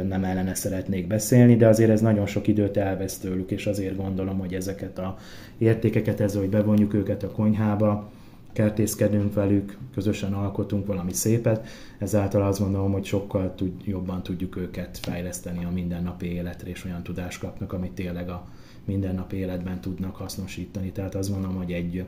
nem 0.09 0.25
ellene 0.25 0.55
szeretnék 0.55 1.07
beszélni, 1.07 1.57
de 1.57 1.67
azért 1.69 1.91
ez 1.91 2.01
nagyon 2.01 2.27
sok 2.27 2.47
időt 2.47 2.77
elvesz 2.77 3.19
tőlük, 3.19 3.51
és 3.51 3.67
azért 3.67 3.97
gondolom, 3.97 4.39
hogy 4.39 4.55
ezeket 4.55 4.99
a 4.99 5.17
értékeket, 5.59 6.21
ez, 6.21 6.35
hogy 6.35 6.49
bevonjuk 6.49 6.95
őket 6.95 7.23
a 7.23 7.31
konyhába, 7.31 8.11
kertészkedünk 8.53 9.35
velük, 9.35 9.79
közösen 9.95 10.33
alkotunk 10.33 10.87
valami 10.87 11.13
szépet, 11.13 11.67
ezáltal 11.99 12.43
azt 12.43 12.61
gondolom, 12.61 12.93
hogy 12.93 13.05
sokkal 13.05 13.55
tud, 13.55 13.73
jobban 13.85 14.23
tudjuk 14.23 14.57
őket 14.57 14.99
fejleszteni 14.99 15.65
a 15.65 15.71
mindennapi 15.71 16.27
életre, 16.33 16.71
és 16.71 16.85
olyan 16.85 17.03
tudást 17.03 17.41
kapnak, 17.41 17.73
amit 17.73 17.93
tényleg 17.93 18.29
a 18.29 18.49
mindennapi 18.85 19.37
életben 19.37 19.81
tudnak 19.81 20.17
hasznosítani. 20.17 20.93
Tehát 20.93 21.15
azt 21.15 21.31
gondolom, 21.31 21.57
hogy 21.57 21.73
egy, 21.73 22.05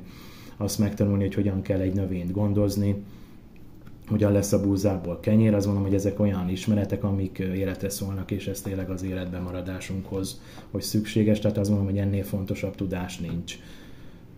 azt 0.57 0.79
megtanulni, 0.79 1.22
hogy 1.22 1.35
hogyan 1.35 1.62
kell 1.62 1.81
egy 1.81 1.94
növényt 1.94 2.33
gondozni, 2.33 3.05
hogyan 4.09 4.33
lesz 4.33 4.53
a 4.53 4.61
búzából 4.61 5.21
kenyér, 5.21 5.55
azt 5.55 5.67
mondom, 5.67 5.85
hogy 5.85 5.95
ezek 5.95 6.21
olyan 6.21 6.49
ismeretek, 6.49 7.05
amik 7.05 7.38
életre 7.38 7.88
szólnak, 7.88 8.31
és 8.31 8.47
ez 8.47 8.61
tényleg 8.61 8.90
az 8.90 9.03
életben 9.03 9.43
maradásunkhoz, 9.43 10.40
hogy 10.71 10.83
szükséges, 10.83 11.38
tehát 11.38 11.59
azt 11.59 11.69
mondom, 11.69 11.87
hogy 11.87 11.99
ennél 11.99 12.25
fontosabb 12.25 12.75
tudás 12.75 13.19
nincs 13.19 13.59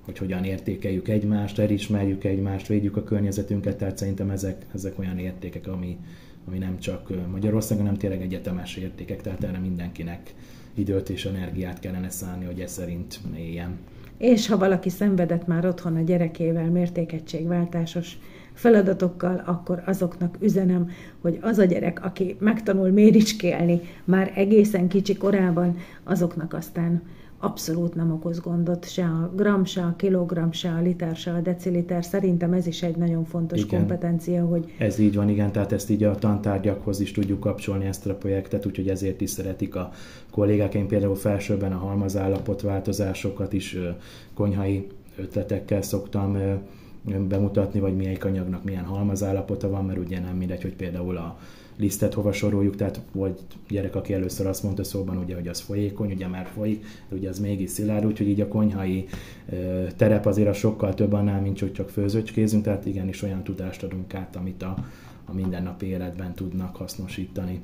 hogy 0.07 0.19
hogyan 0.19 0.45
értékeljük 0.45 1.09
egymást, 1.09 1.59
elismerjük 1.59 2.25
egymást, 2.25 2.67
védjük 2.67 2.97
a 2.97 3.05
környezetünket, 3.05 3.77
tehát 3.77 3.97
szerintem 3.99 4.31
ezek, 4.31 4.67
ezek 4.75 4.99
olyan 4.99 5.19
értékek, 5.19 5.67
ami, 5.67 5.99
ami 6.47 6.59
nem 6.59 6.79
csak 6.79 7.13
Magyarországon, 7.31 7.85
hanem 7.85 7.99
tényleg 7.99 8.23
egyetemes 8.23 8.77
értékek, 8.77 9.23
tehát 9.23 9.45
erre 9.45 9.59
mindenkinek 9.59 10.35
időt 10.75 11.09
és 11.09 11.25
energiát 11.25 11.79
kellene 11.79 12.11
szállni, 12.11 12.45
hogy 12.45 12.61
ez 12.61 12.73
szerint 12.73 13.21
éljen. 13.37 13.79
És 14.19 14.47
ha 14.47 14.59
valaki 14.59 14.89
szenvedett 14.89 15.47
már 15.47 15.67
otthon 15.67 15.97
a 15.97 16.01
gyerekével 16.01 16.71
mértékegységváltásos 16.71 18.19
feladatokkal, 18.57 19.43
akkor 19.47 19.83
azoknak 19.87 20.37
üzenem, 20.41 20.91
hogy 21.21 21.39
az 21.43 21.59
a 21.59 21.65
gyerek, 21.65 22.05
aki 22.05 22.37
megtanul 22.39 22.91
méricskélni 22.91 23.81
már 24.05 24.33
egészen 24.35 24.89
kicsi 24.89 25.17
korában, 25.17 25.77
azoknak 26.05 26.55
aztán 26.55 27.03
abszolút 27.39 27.95
nem 27.95 28.13
okoz 28.13 28.41
gondot, 28.41 28.91
se 28.91 29.05
a 29.05 29.33
gram, 29.37 29.65
se 29.65 29.83
a 29.83 29.95
kilogram, 29.97 30.53
se 30.53 30.71
a 30.71 30.81
liter, 30.81 31.17
se 31.17 31.33
a 31.33 31.41
deciliter. 31.41 32.05
Szerintem 32.05 32.53
ez 32.53 32.67
is 32.67 32.83
egy 32.83 32.97
nagyon 32.97 33.25
fontos 33.25 33.63
igen. 33.63 33.79
kompetencia, 33.79 34.45
hogy... 34.45 34.75
Ez 34.79 34.99
így 34.99 35.15
van, 35.15 35.29
igen, 35.29 35.53
tehát 35.53 35.73
ezt 35.73 35.91
így 35.91 36.05
a 36.05 36.15
tantárgyakhoz 36.15 37.01
is 37.01 37.13
tudjuk 37.13 37.41
kapcsolni 37.41 37.85
ezt 37.85 38.07
a 38.07 38.15
projektet, 38.15 38.67
úgyhogy 38.67 38.89
ezért 38.89 39.21
is 39.21 39.31
szeretik 39.31 39.75
a 39.75 39.91
kollégák. 40.31 40.75
Én 40.75 40.87
például 40.87 41.17
felsőben 41.17 41.73
a 41.73 41.79
halmazállapot 41.79 42.61
változásokat 42.61 43.53
is 43.53 43.77
konyhai 44.35 44.87
ötletekkel 45.17 45.83
szoktam 45.83 46.39
bemutatni, 47.29 47.81
vagy 47.81 47.97
melyik 47.97 48.25
anyagnak 48.25 48.65
milyen 48.65 48.85
halmazállapota 48.85 49.71
van, 49.71 49.85
mert 49.85 49.99
ugye 49.99 50.21
nem 50.21 50.37
mindegy, 50.37 50.63
hogy 50.63 50.75
például 50.75 51.17
a 51.17 51.39
lisztet 51.77 52.15
hova 52.15 52.33
soroljuk, 52.33 52.77
tehát 52.77 53.01
volt 53.13 53.41
gyerek, 53.69 53.95
aki 53.95 54.13
először 54.13 54.47
azt 54.47 54.63
mondta 54.63 54.85
szóban, 54.85 55.17
ugye, 55.17 55.35
hogy 55.35 55.49
az 55.49 55.61
folyékony, 55.61 56.13
ugye 56.13 56.27
már 56.27 56.47
folyik, 56.47 56.85
de 57.09 57.17
ugye 57.17 57.29
az 57.29 57.39
mégis 57.39 57.71
szilárd, 57.71 58.07
úgyhogy 58.07 58.29
így 58.29 58.41
a 58.41 58.49
konyhai 58.49 59.07
terep 59.97 60.27
azért 60.27 60.49
a 60.49 60.53
sokkal 60.53 60.95
több 60.95 61.13
annál, 61.13 61.41
mint 61.41 61.61
hogy 61.61 61.73
csak 61.73 61.89
főzőcskézünk, 61.89 62.65
tehát 62.65 62.87
igenis 62.87 63.23
olyan 63.23 63.43
tudást 63.43 63.83
adunk 63.83 64.15
át, 64.15 64.37
amit 64.37 64.63
a, 64.63 64.77
a 65.25 65.35
mindennapi 65.35 65.87
életben 65.87 66.35
tudnak 66.35 66.77
hasznosítani. 66.77 67.61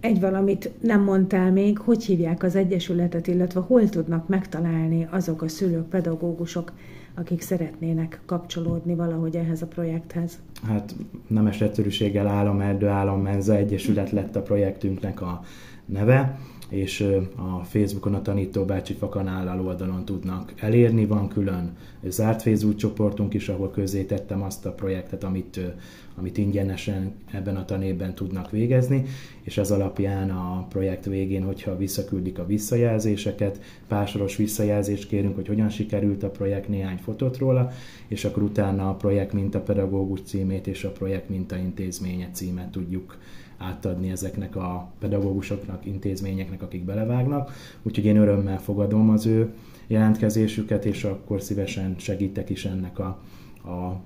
Egy 0.00 0.20
valamit 0.20 0.70
nem 0.80 1.02
mondtál 1.02 1.52
még, 1.52 1.78
hogy 1.78 2.04
hívják 2.04 2.42
az 2.42 2.56
Egyesületet, 2.56 3.26
illetve 3.26 3.60
hol 3.60 3.88
tudnak 3.88 4.28
megtalálni 4.28 5.06
azok 5.10 5.42
a 5.42 5.48
szülők, 5.48 5.88
pedagógusok, 5.88 6.72
akik 7.14 7.40
szeretnének 7.40 8.20
kapcsolódni 8.26 8.94
valahogy 8.94 9.36
ehhez 9.36 9.62
a 9.62 9.66
projekthez? 9.66 10.38
Hát 10.66 10.94
nemes 11.26 11.60
egyszerűséggel 11.60 12.26
Államerdő 12.26 12.86
Állammenza 12.86 13.54
Egyesület 13.56 14.10
lett 14.10 14.36
a 14.36 14.42
projektünknek 14.42 15.20
a 15.20 15.42
neve 15.84 16.38
és 16.72 17.00
a 17.36 17.64
Facebookon 17.64 18.14
a 18.14 18.22
Tanító 18.22 18.64
Bácsi 18.64 18.92
Fakanállal 18.92 19.66
oldalon 19.66 20.04
tudnak 20.04 20.52
elérni. 20.56 21.06
Van 21.06 21.28
külön 21.28 21.76
zárt 22.04 22.42
Facebook 22.42 22.76
csoportunk 22.76 23.34
is, 23.34 23.48
ahol 23.48 23.70
közé 23.70 24.04
tettem 24.04 24.42
azt 24.42 24.66
a 24.66 24.72
projektet, 24.72 25.24
amit, 25.24 25.60
amit 26.14 26.38
ingyenesen 26.38 27.14
ebben 27.32 27.56
a 27.56 27.64
tanévben 27.64 28.14
tudnak 28.14 28.50
végezni, 28.50 29.04
és 29.42 29.58
ez 29.58 29.70
alapján 29.70 30.30
a 30.30 30.66
projekt 30.68 31.04
végén, 31.04 31.44
hogyha 31.44 31.76
visszaküldik 31.76 32.38
a 32.38 32.46
visszajelzéseket, 32.46 33.60
pásoros 33.88 34.36
visszajelzést 34.36 35.08
kérünk, 35.08 35.34
hogy 35.34 35.48
hogyan 35.48 35.68
sikerült 35.68 36.22
a 36.22 36.30
projekt, 36.30 36.68
néhány 36.68 36.98
fotót 36.98 37.38
róla, 37.38 37.70
és 38.08 38.24
akkor 38.24 38.42
utána 38.42 38.88
a 38.88 38.94
projekt 38.94 39.32
mintapedagógus 39.32 40.20
címét 40.22 40.66
és 40.66 40.84
a 40.84 40.92
projekt 40.92 41.28
mintaintézménye 41.28 42.30
címet 42.32 42.70
tudjuk 42.70 43.16
átadni 43.58 44.10
ezeknek 44.10 44.56
a 44.56 44.92
pedagógusoknak, 44.98 45.86
intézményeknek, 45.86 46.62
akik 46.62 46.84
belevágnak. 46.84 47.52
Úgyhogy 47.82 48.04
én 48.04 48.16
örömmel 48.16 48.60
fogadom 48.60 49.10
az 49.10 49.26
ő 49.26 49.52
jelentkezésüket, 49.86 50.84
és 50.84 51.04
akkor 51.04 51.42
szívesen 51.42 51.94
segítek 51.98 52.50
is 52.50 52.64
ennek 52.64 52.98
a, 52.98 53.20
a 53.70 54.00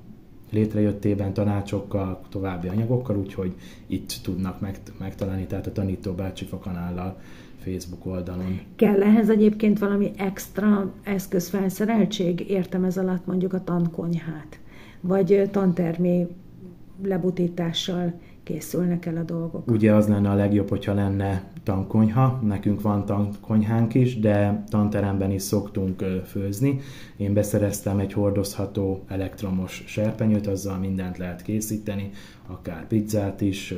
létrejöttében 0.50 1.32
tanácsokkal, 1.32 2.20
további 2.28 2.68
anyagokkal, 2.68 3.16
úgyhogy 3.16 3.54
itt 3.86 4.12
tudnak 4.22 4.60
megtalálni, 4.98 5.46
tehát 5.46 5.66
a 5.66 5.72
Tanító 5.72 6.12
Bácsi 6.12 6.44
Fakanállal 6.44 7.20
Facebook 7.58 8.06
oldalon. 8.06 8.60
Kell 8.76 9.02
ehhez 9.02 9.30
egyébként 9.30 9.78
valami 9.78 10.10
extra 10.16 10.92
eszközfelszereltség? 11.02 12.50
Értem 12.50 12.84
ez 12.84 12.98
alatt 12.98 13.26
mondjuk 13.26 13.52
a 13.52 13.64
tankonyhát, 13.64 14.60
vagy 15.00 15.48
tantermi 15.50 16.26
lebutítással 17.02 18.20
készülnek 18.46 19.06
el 19.06 19.16
a 19.16 19.22
dolgok. 19.22 19.70
Ugye 19.70 19.94
az 19.94 20.08
lenne 20.08 20.30
a 20.30 20.34
legjobb, 20.34 20.68
hogyha 20.68 20.94
lenne 20.94 21.44
tankonyha, 21.62 22.40
nekünk 22.42 22.80
van 22.80 23.04
tankonyhánk 23.04 23.94
is, 23.94 24.18
de 24.18 24.64
tanteremben 24.68 25.30
is 25.30 25.42
szoktunk 25.42 26.04
főzni. 26.26 26.80
Én 27.16 27.32
beszereztem 27.32 27.98
egy 27.98 28.12
hordozható 28.12 29.04
elektromos 29.08 29.84
serpenyőt, 29.86 30.46
azzal 30.46 30.78
mindent 30.78 31.18
lehet 31.18 31.42
készíteni, 31.42 32.10
akár 32.46 32.86
pizzát 32.86 33.40
is, 33.40 33.74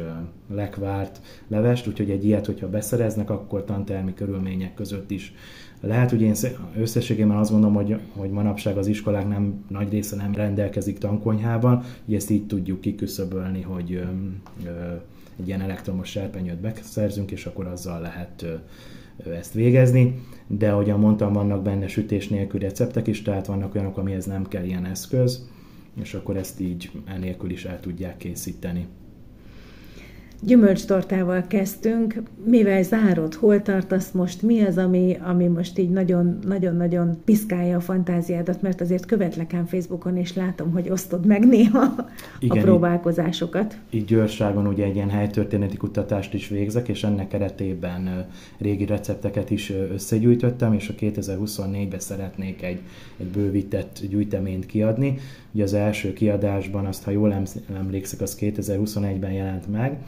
lekvárt, 0.54 1.20
levest, 1.46 1.86
úgyhogy 1.86 2.10
egy 2.10 2.24
ilyet, 2.24 2.46
hogyha 2.46 2.68
beszereznek, 2.68 3.30
akkor 3.30 3.64
tantermi 3.64 4.14
körülmények 4.14 4.74
között 4.74 5.10
is 5.10 5.34
lehet, 5.80 6.10
hogy 6.10 6.20
én 6.20 6.34
összességében 6.76 7.36
azt 7.36 7.50
gondolom, 7.50 7.74
hogy, 7.74 8.00
hogy 8.16 8.30
manapság 8.30 8.76
az 8.76 8.86
iskolák 8.86 9.28
nem 9.28 9.64
nagy 9.68 9.90
része 9.90 10.16
nem 10.16 10.34
rendelkezik 10.34 10.98
tankonyhával, 10.98 11.84
hogy 12.04 12.14
ezt 12.14 12.30
így 12.30 12.46
tudjuk 12.46 12.80
kiküszöbölni, 12.80 13.62
hogy 13.62 13.92
ö, 13.92 14.02
ö, 14.64 14.94
egy 15.40 15.46
ilyen 15.46 15.60
elektromos 15.60 16.08
serpenyőt 16.08 16.60
beszerzünk, 16.60 17.30
és 17.30 17.46
akkor 17.46 17.66
azzal 17.66 18.00
lehet 18.00 18.42
ö, 18.42 19.30
ezt 19.30 19.52
végezni. 19.52 20.22
De 20.46 20.70
ahogyan 20.70 21.00
mondtam, 21.00 21.32
vannak 21.32 21.62
benne 21.62 21.88
sütés 21.88 22.28
nélkül 22.28 22.60
receptek 22.60 23.06
is, 23.06 23.22
tehát 23.22 23.46
vannak 23.46 23.74
olyanok, 23.74 23.98
amihez 23.98 24.26
nem 24.26 24.48
kell 24.48 24.64
ilyen 24.64 24.84
eszköz, 24.84 25.48
és 26.00 26.14
akkor 26.14 26.36
ezt 26.36 26.60
így 26.60 26.90
enélkül 27.04 27.50
is 27.50 27.64
el 27.64 27.80
tudják 27.80 28.16
készíteni. 28.16 28.86
Gyümölcstortával 30.42 31.44
kezdtünk. 31.46 32.22
Mivel 32.44 32.82
zárod, 32.82 33.34
hol 33.34 33.62
tartasz 33.62 34.10
most? 34.10 34.42
Mi 34.42 34.62
az, 34.62 34.78
ami, 34.78 35.16
ami 35.22 35.46
most 35.46 35.78
így 35.78 35.90
nagyon-nagyon 35.90 37.18
piszkálja 37.24 37.76
a 37.76 37.80
fantáziádat? 37.80 38.62
Mert 38.62 38.80
azért 38.80 39.06
követlek 39.06 39.54
ám 39.54 39.66
Facebookon, 39.66 40.16
és 40.16 40.34
látom, 40.34 40.72
hogy 40.72 40.90
osztod 40.90 41.26
meg 41.26 41.46
néha 41.46 41.94
Igen, 42.38 42.58
a 42.58 42.60
próbálkozásokat. 42.60 43.78
Így, 43.90 44.00
így 44.00 44.06
Győrságon 44.06 44.66
ugye 44.66 44.84
egy 44.84 44.94
ilyen 44.94 45.10
helytörténeti 45.10 45.76
kutatást 45.76 46.34
is 46.34 46.48
végzek, 46.48 46.88
és 46.88 47.04
ennek 47.04 47.28
keretében 47.28 48.26
régi 48.58 48.84
recepteket 48.86 49.50
is 49.50 49.72
összegyűjtöttem, 49.92 50.72
és 50.72 50.88
a 50.88 50.94
2024-ben 50.94 52.00
szeretnék 52.00 52.62
egy, 52.62 52.80
egy 53.16 53.26
bővített 53.26 54.00
gyűjteményt 54.08 54.66
kiadni. 54.66 55.18
Ugye 55.52 55.62
az 55.62 55.74
első 55.74 56.12
kiadásban, 56.12 56.86
azt 56.86 57.04
ha 57.04 57.10
jól 57.10 57.44
emlékszek, 57.74 58.20
az 58.20 58.36
2021-ben 58.40 59.32
jelent 59.32 59.70
meg, 59.70 59.98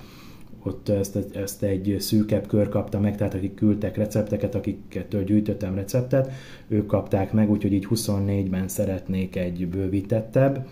ott 0.65 0.89
ezt, 0.89 1.19
ezt 1.33 1.63
egy 1.63 1.97
szűkebb 1.99 2.47
kör 2.47 2.69
kapta 2.69 3.01
meg, 3.01 3.17
tehát 3.17 3.35
akik 3.35 3.55
küldtek 3.55 3.97
recepteket, 3.97 4.55
akiktől 4.55 5.25
gyűjtöttem 5.25 5.75
receptet, 5.75 6.33
ők 6.69 6.87
kapták 6.87 7.33
meg, 7.33 7.51
úgyhogy 7.51 7.73
így 7.73 7.87
24-ben 7.91 8.69
szeretnék 8.69 9.37
egy 9.37 9.69
bővítettebb 9.69 10.67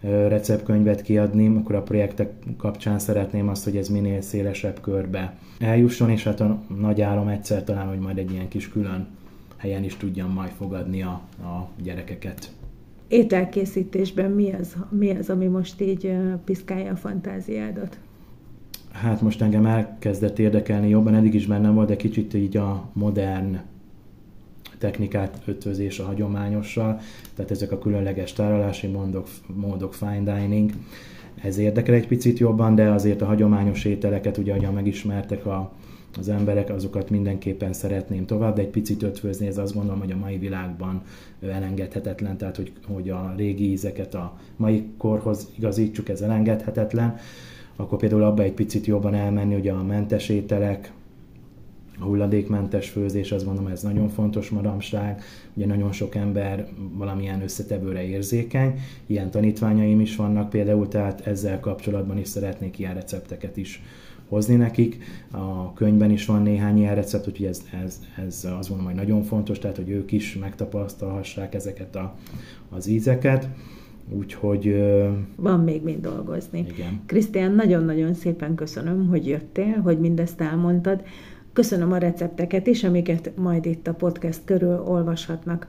receptkönyvet 0.00 1.02
kiadni, 1.02 1.46
akkor 1.56 1.74
a 1.74 1.82
projektek 1.82 2.32
kapcsán 2.56 2.98
szeretném 2.98 3.48
azt, 3.48 3.64
hogy 3.64 3.76
ez 3.76 3.88
minél 3.88 4.20
szélesebb 4.20 4.80
körbe 4.80 5.38
eljusson, 5.58 6.10
és 6.10 6.24
hát 6.24 6.40
a 6.40 6.62
nagy 6.80 7.00
álom 7.00 7.28
egyszer 7.28 7.64
talán, 7.64 7.88
hogy 7.88 7.98
majd 7.98 8.18
egy 8.18 8.30
ilyen 8.30 8.48
kis 8.48 8.68
külön 8.68 9.06
helyen 9.56 9.84
is 9.84 9.96
tudjam 9.96 10.32
majd 10.32 10.50
fogadni 10.50 11.02
a, 11.02 11.20
a 11.42 11.68
gyerekeket. 11.82 12.50
Ételkészítésben 13.08 14.30
mi 14.30 14.52
az, 14.52 14.76
mi 14.90 15.10
az, 15.10 15.30
ami 15.30 15.46
most 15.46 15.80
így 15.80 16.16
piszkálja 16.44 16.92
a 16.92 16.96
fantáziádat? 16.96 17.98
Hát 18.92 19.20
most 19.20 19.42
engem 19.42 19.66
elkezdett 19.66 20.38
érdekelni 20.38 20.88
jobban, 20.88 21.14
eddig 21.14 21.34
is 21.34 21.46
bennem 21.46 21.74
volt, 21.74 21.88
de 21.88 21.96
kicsit 21.96 22.34
így 22.34 22.56
a 22.56 22.88
modern 22.92 23.58
technikát 24.78 25.42
ötvözés 25.44 25.98
a 25.98 26.04
hagyományossal, 26.04 27.00
tehát 27.34 27.50
ezek 27.50 27.72
a 27.72 27.78
különleges 27.78 28.32
tárolási 28.32 28.86
módok, 28.86 29.28
módok 29.54 29.94
fine 29.94 30.38
dining, 30.38 30.72
ez 31.42 31.58
érdekel 31.58 31.94
egy 31.94 32.06
picit 32.06 32.38
jobban, 32.38 32.74
de 32.74 32.90
azért 32.90 33.22
a 33.22 33.26
hagyományos 33.26 33.84
ételeket, 33.84 34.36
ugye, 34.36 34.52
ahogyan 34.52 34.72
megismertek 34.72 35.46
a, 35.46 35.72
az 36.18 36.28
emberek, 36.28 36.70
azokat 36.70 37.10
mindenképpen 37.10 37.72
szeretném 37.72 38.26
tovább, 38.26 38.54
de 38.54 38.60
egy 38.60 38.68
picit 38.68 39.02
ötvözni, 39.02 39.46
ez 39.46 39.58
azt 39.58 39.74
gondolom, 39.74 40.00
hogy 40.00 40.12
a 40.12 40.16
mai 40.16 40.38
világban 40.38 41.02
elengedhetetlen, 41.42 42.36
tehát 42.36 42.56
hogy, 42.56 42.72
hogy 42.86 43.10
a 43.10 43.34
régi 43.36 43.70
ízeket 43.70 44.14
a 44.14 44.38
mai 44.56 44.84
korhoz 44.96 45.48
igazítsuk, 45.56 46.08
ez 46.08 46.20
elengedhetetlen 46.20 47.16
akkor 47.80 47.98
például 47.98 48.22
abba 48.22 48.42
egy 48.42 48.52
picit 48.52 48.86
jobban 48.86 49.14
elmenni, 49.14 49.54
ugye 49.54 49.72
a 49.72 49.82
mentes 49.82 50.28
ételek, 50.28 50.92
a 52.00 52.04
hulladékmentes 52.04 52.88
főzés, 52.88 53.32
azt 53.32 53.46
mondom, 53.46 53.66
ez 53.66 53.82
nagyon 53.82 54.08
fontos 54.08 54.48
manapság, 54.48 55.22
ugye 55.54 55.66
nagyon 55.66 55.92
sok 55.92 56.14
ember 56.14 56.68
valamilyen 56.92 57.42
összetevőre 57.42 58.02
érzékeny, 58.02 58.80
ilyen 59.06 59.30
tanítványaim 59.30 60.00
is 60.00 60.16
vannak 60.16 60.50
például, 60.50 60.88
tehát 60.88 61.26
ezzel 61.26 61.60
kapcsolatban 61.60 62.18
is 62.18 62.28
szeretnék 62.28 62.78
ilyen 62.78 62.94
recepteket 62.94 63.56
is 63.56 63.82
hozni 64.28 64.54
nekik. 64.54 65.04
A 65.30 65.72
könyvben 65.72 66.10
is 66.10 66.26
van 66.26 66.42
néhány 66.42 66.78
ilyen 66.78 66.94
recept, 66.94 67.26
úgyhogy 67.26 67.46
ez, 67.46 67.62
ez, 67.84 68.00
ez 68.26 68.46
azt 68.58 68.68
mondom, 68.68 68.86
hogy 68.86 68.96
nagyon 68.96 69.22
fontos, 69.22 69.58
tehát 69.58 69.76
hogy 69.76 69.90
ők 69.90 70.12
is 70.12 70.36
megtapasztalhassák 70.36 71.54
ezeket 71.54 71.96
a, 71.96 72.14
az 72.70 72.86
ízeket. 72.86 73.48
Úgyhogy... 74.10 74.74
Van 75.36 75.60
még 75.60 75.82
mind 75.82 76.00
dolgozni. 76.00 76.66
Igen. 76.72 77.00
Krisztián, 77.06 77.52
nagyon-nagyon 77.52 78.14
szépen 78.14 78.54
köszönöm, 78.54 79.08
hogy 79.08 79.26
jöttél, 79.26 79.80
hogy 79.80 79.98
mindezt 80.00 80.40
elmondtad. 80.40 81.02
Köszönöm 81.52 81.92
a 81.92 81.98
recepteket 81.98 82.66
is, 82.66 82.84
amiket 82.84 83.32
majd 83.36 83.66
itt 83.66 83.86
a 83.86 83.94
podcast 83.94 84.40
körül 84.44 84.82
olvashatnak 84.86 85.66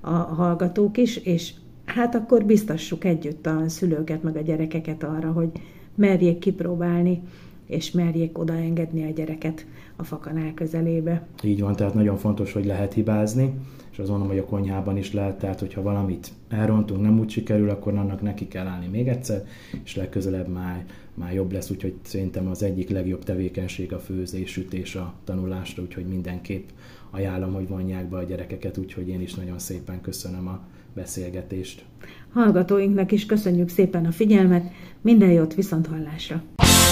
a 0.00 0.10
hallgatók 0.10 0.96
is, 0.96 1.16
és 1.16 1.52
hát 1.84 2.14
akkor 2.14 2.44
biztassuk 2.44 3.04
együtt 3.04 3.46
a 3.46 3.62
szülőket, 3.66 4.22
meg 4.22 4.36
a 4.36 4.40
gyerekeket 4.40 5.02
arra, 5.02 5.32
hogy 5.32 5.48
merjék 5.94 6.38
kipróbálni, 6.38 7.22
és 7.66 7.90
merjék 7.90 8.38
odaengedni 8.38 9.04
a 9.04 9.12
gyereket 9.12 9.66
a 9.96 10.04
fakanál 10.04 10.54
közelébe. 10.54 11.26
Így 11.42 11.60
van, 11.60 11.76
tehát 11.76 11.94
nagyon 11.94 12.16
fontos, 12.16 12.52
hogy 12.52 12.64
lehet 12.64 12.92
hibázni, 12.92 13.54
és 13.94 14.00
azt 14.00 14.08
mondom, 14.08 14.28
hogy 14.28 14.38
a 14.38 14.44
konyhában 14.44 14.96
is 14.96 15.12
lehet, 15.12 15.38
tehát 15.38 15.60
hogyha 15.60 15.82
valamit 15.82 16.32
elrontunk, 16.48 17.00
nem 17.00 17.18
úgy 17.18 17.30
sikerül, 17.30 17.70
akkor 17.70 17.94
annak 17.94 18.22
neki 18.22 18.48
kell 18.48 18.66
állni 18.66 18.86
még 18.86 19.08
egyszer, 19.08 19.44
és 19.84 19.96
legközelebb 19.96 20.48
már, 20.48 20.84
már 21.14 21.34
jobb 21.34 21.52
lesz, 21.52 21.70
úgyhogy 21.70 21.94
szerintem 22.02 22.48
az 22.48 22.62
egyik 22.62 22.90
legjobb 22.90 23.24
tevékenység 23.24 23.92
a 23.92 23.98
főzés, 23.98 24.50
sütés 24.50 24.94
a 24.94 25.14
tanulásra, 25.24 25.82
úgyhogy 25.82 26.06
mindenképp 26.06 26.68
ajánlom, 27.10 27.52
hogy 27.52 27.68
vonják 27.68 28.08
be 28.08 28.16
a 28.16 28.22
gyerekeket, 28.22 28.78
úgyhogy 28.78 29.08
én 29.08 29.20
is 29.20 29.34
nagyon 29.34 29.58
szépen 29.58 30.00
köszönöm 30.00 30.48
a 30.48 30.60
beszélgetést. 30.94 31.84
Hallgatóinknak 32.32 33.12
is 33.12 33.26
köszönjük 33.26 33.68
szépen 33.68 34.06
a 34.06 34.12
figyelmet, 34.12 34.64
minden 35.00 35.30
jót 35.30 35.54
viszont 35.54 35.86
hallásra! 35.86 36.42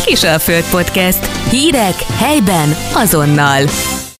Kisalföld 0.04 0.64
Podcast. 0.70 1.50
Hírek 1.50 1.94
helyben 1.94 2.68
azonnal. 2.94 3.62